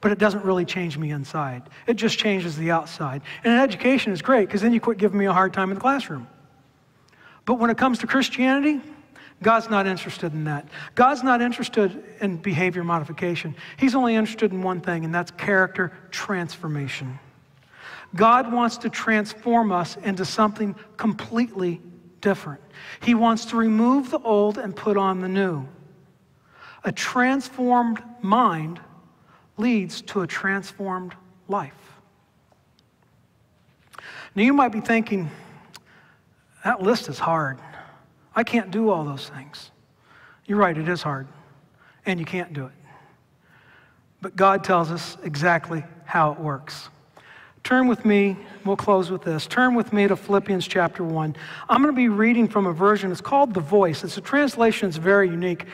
but 0.00 0.12
it 0.12 0.18
doesn't 0.18 0.44
really 0.44 0.64
change 0.64 0.98
me 0.98 1.10
inside. 1.10 1.62
It 1.86 1.94
just 1.94 2.18
changes 2.18 2.56
the 2.56 2.70
outside. 2.70 3.22
And 3.44 3.52
in 3.52 3.58
education 3.58 4.12
is 4.12 4.22
great 4.22 4.46
because 4.46 4.60
then 4.60 4.72
you 4.72 4.80
quit 4.80 4.98
giving 4.98 5.18
me 5.18 5.26
a 5.26 5.32
hard 5.32 5.52
time 5.52 5.70
in 5.70 5.74
the 5.74 5.80
classroom. 5.80 6.28
But 7.44 7.54
when 7.54 7.70
it 7.70 7.78
comes 7.78 7.98
to 8.00 8.06
Christianity, 8.06 8.80
God's 9.42 9.70
not 9.70 9.86
interested 9.86 10.32
in 10.32 10.44
that. 10.44 10.68
God's 10.94 11.22
not 11.22 11.40
interested 11.40 12.04
in 12.20 12.36
behavior 12.36 12.82
modification. 12.82 13.54
He's 13.76 13.94
only 13.94 14.16
interested 14.16 14.52
in 14.52 14.62
one 14.62 14.80
thing, 14.80 15.04
and 15.04 15.14
that's 15.14 15.30
character 15.30 15.92
transformation. 16.10 17.18
God 18.14 18.52
wants 18.52 18.78
to 18.78 18.90
transform 18.90 19.70
us 19.70 19.96
into 19.96 20.24
something 20.24 20.74
completely 20.96 21.80
different. 22.20 22.60
He 23.00 23.14
wants 23.14 23.46
to 23.46 23.56
remove 23.56 24.10
the 24.10 24.18
old 24.20 24.58
and 24.58 24.74
put 24.74 24.96
on 24.96 25.20
the 25.20 25.28
new. 25.28 25.66
A 26.84 26.92
transformed 26.92 28.02
mind 28.22 28.80
leads 29.56 30.02
to 30.02 30.22
a 30.22 30.26
transformed 30.26 31.14
life. 31.48 31.74
Now, 34.34 34.42
you 34.42 34.52
might 34.52 34.72
be 34.72 34.80
thinking, 34.80 35.30
that 36.64 36.82
list 36.82 37.08
is 37.08 37.18
hard. 37.18 37.58
I 38.34 38.44
can't 38.44 38.70
do 38.70 38.90
all 38.90 39.04
those 39.04 39.28
things. 39.28 39.70
You're 40.46 40.58
right, 40.58 40.76
it 40.76 40.88
is 40.88 41.02
hard, 41.02 41.26
and 42.06 42.20
you 42.20 42.26
can't 42.26 42.52
do 42.52 42.66
it. 42.66 42.72
But 44.20 44.36
God 44.36 44.64
tells 44.64 44.90
us 44.90 45.16
exactly 45.22 45.84
how 46.04 46.32
it 46.32 46.40
works. 46.40 46.88
Turn 47.68 47.86
with 47.86 48.06
me, 48.06 48.34
we'll 48.64 48.76
close 48.76 49.10
with 49.10 49.20
this. 49.20 49.46
Turn 49.46 49.74
with 49.74 49.92
me 49.92 50.08
to 50.08 50.16
Philippians 50.16 50.66
chapter 50.66 51.04
1. 51.04 51.36
I'm 51.68 51.82
going 51.82 51.94
to 51.94 51.96
be 51.96 52.08
reading 52.08 52.48
from 52.48 52.66
a 52.66 52.72
version, 52.72 53.12
it's 53.12 53.20
called 53.20 53.52
The 53.52 53.60
Voice. 53.60 54.04
It's 54.04 54.16
a 54.16 54.22
translation 54.22 54.88
that's 54.88 54.96
very 54.96 55.28
unique. 55.28 55.66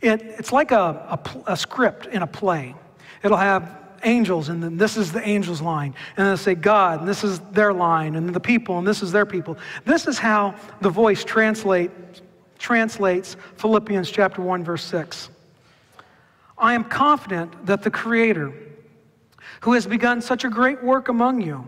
It, 0.00 0.22
it's 0.22 0.50
like 0.50 0.70
a, 0.70 1.20
a, 1.46 1.52
a 1.52 1.54
script 1.54 2.06
in 2.06 2.22
a 2.22 2.26
play. 2.26 2.74
It'll 3.22 3.36
have 3.36 3.70
angels, 4.02 4.48
and 4.48 4.62
then 4.62 4.78
this 4.78 4.96
is 4.96 5.12
the 5.12 5.20
angels' 5.28 5.60
line. 5.60 5.94
And 6.16 6.26
then 6.26 6.38
say 6.38 6.54
God, 6.54 7.00
and 7.00 7.08
this 7.08 7.22
is 7.22 7.38
their 7.52 7.74
line, 7.74 8.16
and 8.16 8.34
the 8.34 8.40
people, 8.40 8.78
and 8.78 8.86
this 8.86 9.02
is 9.02 9.12
their 9.12 9.26
people. 9.26 9.58
This 9.84 10.06
is 10.06 10.18
how 10.18 10.54
the 10.80 10.88
voice 10.88 11.22
translate, 11.22 11.90
translates 12.58 13.36
Philippians 13.56 14.10
chapter 14.10 14.40
1, 14.40 14.64
verse 14.64 14.84
6. 14.84 15.28
I 16.56 16.72
am 16.72 16.84
confident 16.84 17.66
that 17.66 17.82
the 17.82 17.90
Creator, 17.90 18.54
who 19.60 19.72
has 19.72 19.86
begun 19.86 20.20
such 20.20 20.44
a 20.44 20.48
great 20.48 20.82
work 20.82 21.08
among 21.08 21.40
you, 21.40 21.66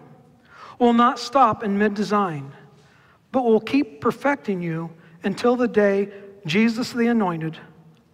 will 0.79 0.92
not 0.92 1.18
stop 1.18 1.62
in 1.62 1.79
mid 1.79 1.94
design, 1.94 2.53
but 3.33 3.44
will 3.44 3.61
keep 3.61 4.01
perfecting 4.01 4.62
you 4.62 4.90
until 5.24 5.57
the 5.57 5.68
day 5.68 6.09
Jesus 6.46 6.92
the 6.92 7.09
Anointed, 7.09 7.59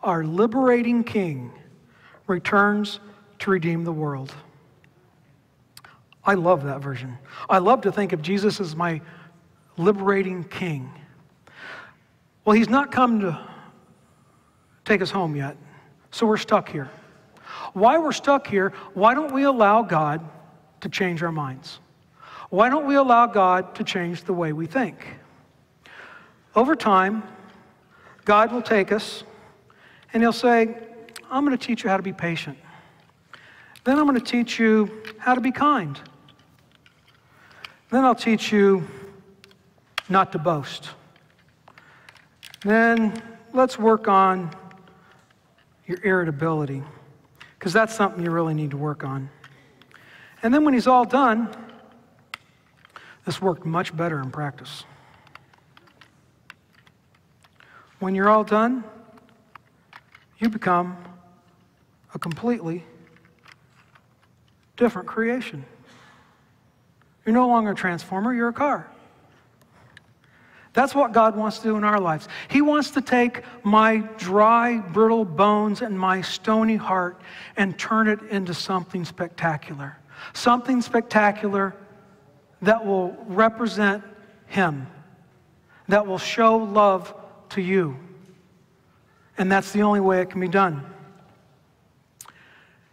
our 0.02 0.24
liberating 0.24 1.04
King, 1.04 1.52
returns 2.26 3.00
to 3.40 3.50
redeem 3.50 3.84
the 3.84 3.92
world. 3.92 4.34
I 6.24 6.34
love 6.34 6.64
that 6.64 6.80
version. 6.80 7.18
I 7.50 7.58
love 7.58 7.82
to 7.82 7.92
think 7.92 8.12
of 8.12 8.22
Jesus 8.22 8.60
as 8.60 8.74
my 8.74 9.00
liberating 9.76 10.44
king. 10.44 10.90
Well, 12.44 12.56
he's 12.56 12.68
not 12.68 12.92
come 12.92 13.20
to 13.20 13.38
take 14.84 15.02
us 15.02 15.10
home 15.10 15.36
yet, 15.36 15.56
so 16.10 16.26
we're 16.26 16.36
stuck 16.36 16.68
here. 16.68 16.90
Why 17.72 17.98
we're 17.98 18.12
stuck 18.12 18.46
here, 18.46 18.72
why 18.94 19.14
don't 19.14 19.32
we 19.32 19.44
allow 19.44 19.82
God 19.82 20.20
to 20.80 20.88
change 20.88 21.22
our 21.22 21.32
minds? 21.32 21.80
Why 22.50 22.68
don't 22.68 22.86
we 22.86 22.94
allow 22.94 23.26
God 23.26 23.74
to 23.76 23.84
change 23.84 24.24
the 24.24 24.32
way 24.32 24.52
we 24.52 24.66
think? 24.66 25.06
Over 26.54 26.76
time, 26.76 27.22
God 28.24 28.52
will 28.52 28.62
take 28.62 28.92
us 28.92 29.24
and 30.12 30.22
He'll 30.22 30.32
say, 30.32 30.76
I'm 31.30 31.44
going 31.44 31.56
to 31.56 31.66
teach 31.66 31.82
you 31.82 31.90
how 31.90 31.96
to 31.96 32.02
be 32.02 32.12
patient. 32.12 32.56
Then 33.82 33.98
I'm 33.98 34.06
going 34.06 34.18
to 34.18 34.24
teach 34.24 34.58
you 34.58 35.02
how 35.18 35.34
to 35.34 35.40
be 35.40 35.50
kind. 35.50 36.00
Then 37.90 38.04
I'll 38.04 38.14
teach 38.14 38.52
you 38.52 38.86
not 40.08 40.32
to 40.32 40.38
boast. 40.38 40.90
Then 42.62 43.20
let's 43.52 43.78
work 43.78 44.08
on 44.08 44.50
your 45.86 45.98
irritability, 46.02 46.82
because 47.64 47.72
that's 47.72 47.94
something 47.94 48.22
you 48.22 48.30
really 48.30 48.52
need 48.52 48.72
to 48.72 48.76
work 48.76 49.04
on. 49.04 49.30
And 50.42 50.52
then 50.52 50.66
when 50.66 50.74
he's 50.74 50.86
all 50.86 51.06
done, 51.06 51.48
this 53.24 53.40
worked 53.40 53.64
much 53.64 53.96
better 53.96 54.20
in 54.20 54.30
practice. 54.30 54.84
When 58.00 58.14
you're 58.14 58.28
all 58.28 58.44
done, 58.44 58.84
you 60.40 60.50
become 60.50 60.94
a 62.12 62.18
completely 62.18 62.84
different 64.76 65.08
creation. 65.08 65.64
You're 67.24 67.34
no 67.34 67.48
longer 67.48 67.70
a 67.70 67.74
transformer, 67.74 68.34
you're 68.34 68.50
a 68.50 68.52
car. 68.52 68.93
That's 70.74 70.92
what 70.92 71.12
God 71.12 71.36
wants 71.36 71.58
to 71.58 71.62
do 71.62 71.76
in 71.76 71.84
our 71.84 72.00
lives. 72.00 72.28
He 72.48 72.60
wants 72.60 72.90
to 72.90 73.00
take 73.00 73.42
my 73.62 73.98
dry, 74.18 74.78
brittle 74.78 75.24
bones 75.24 75.82
and 75.82 75.98
my 75.98 76.20
stony 76.20 76.74
heart 76.74 77.20
and 77.56 77.78
turn 77.78 78.08
it 78.08 78.20
into 78.24 78.52
something 78.52 79.04
spectacular. 79.04 79.96
Something 80.32 80.82
spectacular 80.82 81.76
that 82.60 82.84
will 82.84 83.16
represent 83.28 84.02
Him, 84.48 84.88
that 85.88 86.06
will 86.06 86.18
show 86.18 86.56
love 86.56 87.14
to 87.50 87.62
you. 87.62 87.96
And 89.38 89.50
that's 89.50 89.70
the 89.70 89.82
only 89.82 90.00
way 90.00 90.22
it 90.22 90.30
can 90.30 90.40
be 90.40 90.48
done. 90.48 90.84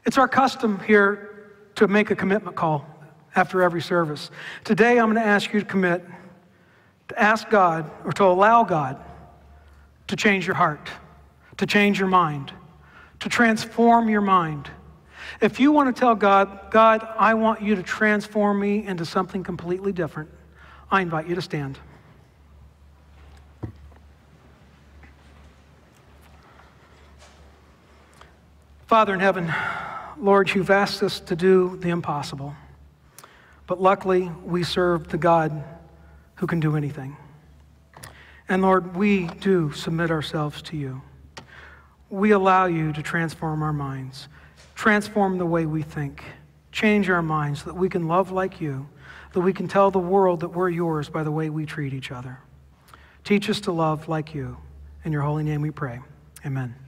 It's 0.05 0.19
our 0.19 0.27
custom 0.27 0.79
here 0.81 1.49
to 1.75 1.87
make 1.87 2.11
a 2.11 2.15
commitment 2.15 2.55
call 2.55 2.85
after 3.35 3.63
every 3.63 3.81
service. 3.81 4.29
Today, 4.63 4.99
I'm 4.99 5.11
going 5.11 5.23
to 5.23 5.27
ask 5.27 5.51
you 5.51 5.59
to 5.59 5.65
commit 5.65 6.03
to 7.11 7.21
ask 7.21 7.49
God 7.49 7.91
or 8.05 8.13
to 8.13 8.23
allow 8.23 8.63
God 8.63 8.97
to 10.07 10.15
change 10.15 10.47
your 10.47 10.55
heart, 10.55 10.89
to 11.57 11.65
change 11.65 11.99
your 11.99 12.07
mind, 12.07 12.53
to 13.19 13.27
transform 13.27 14.07
your 14.07 14.21
mind. 14.21 14.69
If 15.41 15.59
you 15.59 15.73
want 15.73 15.93
to 15.93 15.99
tell 15.99 16.15
God, 16.15 16.71
God, 16.71 17.05
I 17.17 17.33
want 17.33 17.61
you 17.61 17.75
to 17.75 17.83
transform 17.83 18.61
me 18.61 18.85
into 18.85 19.05
something 19.05 19.43
completely 19.43 19.91
different, 19.91 20.29
I 20.89 21.01
invite 21.01 21.27
you 21.27 21.35
to 21.35 21.41
stand. 21.41 21.77
Father 28.87 29.13
in 29.13 29.19
heaven, 29.19 29.53
Lord, 30.17 30.53
you've 30.53 30.69
asked 30.69 31.03
us 31.03 31.19
to 31.21 31.35
do 31.35 31.77
the 31.77 31.89
impossible. 31.89 32.55
But 33.67 33.81
luckily, 33.81 34.31
we 34.45 34.63
serve 34.63 35.09
the 35.09 35.17
God 35.17 35.63
who 36.41 36.47
can 36.47 36.59
do 36.59 36.75
anything. 36.75 37.15
And 38.49 38.63
Lord, 38.63 38.95
we 38.95 39.27
do 39.27 39.71
submit 39.73 40.09
ourselves 40.09 40.63
to 40.63 40.75
you. 40.75 41.03
We 42.09 42.31
allow 42.31 42.65
you 42.65 42.91
to 42.93 43.03
transform 43.03 43.61
our 43.61 43.71
minds, 43.71 44.27
transform 44.73 45.37
the 45.37 45.45
way 45.45 45.67
we 45.67 45.83
think, 45.83 46.23
change 46.71 47.11
our 47.11 47.21
minds 47.21 47.59
so 47.59 47.65
that 47.65 47.75
we 47.75 47.89
can 47.89 48.07
love 48.07 48.31
like 48.31 48.59
you, 48.59 48.89
that 49.33 49.41
we 49.41 49.53
can 49.53 49.67
tell 49.67 49.91
the 49.91 49.99
world 49.99 50.39
that 50.39 50.49
we're 50.49 50.69
yours 50.69 51.09
by 51.09 51.21
the 51.23 51.31
way 51.31 51.51
we 51.51 51.67
treat 51.67 51.93
each 51.93 52.11
other. 52.11 52.39
Teach 53.23 53.47
us 53.47 53.61
to 53.61 53.71
love 53.71 54.09
like 54.09 54.33
you. 54.33 54.57
In 55.05 55.11
your 55.11 55.21
holy 55.21 55.43
name 55.43 55.61
we 55.61 55.69
pray. 55.69 55.99
Amen. 56.43 56.73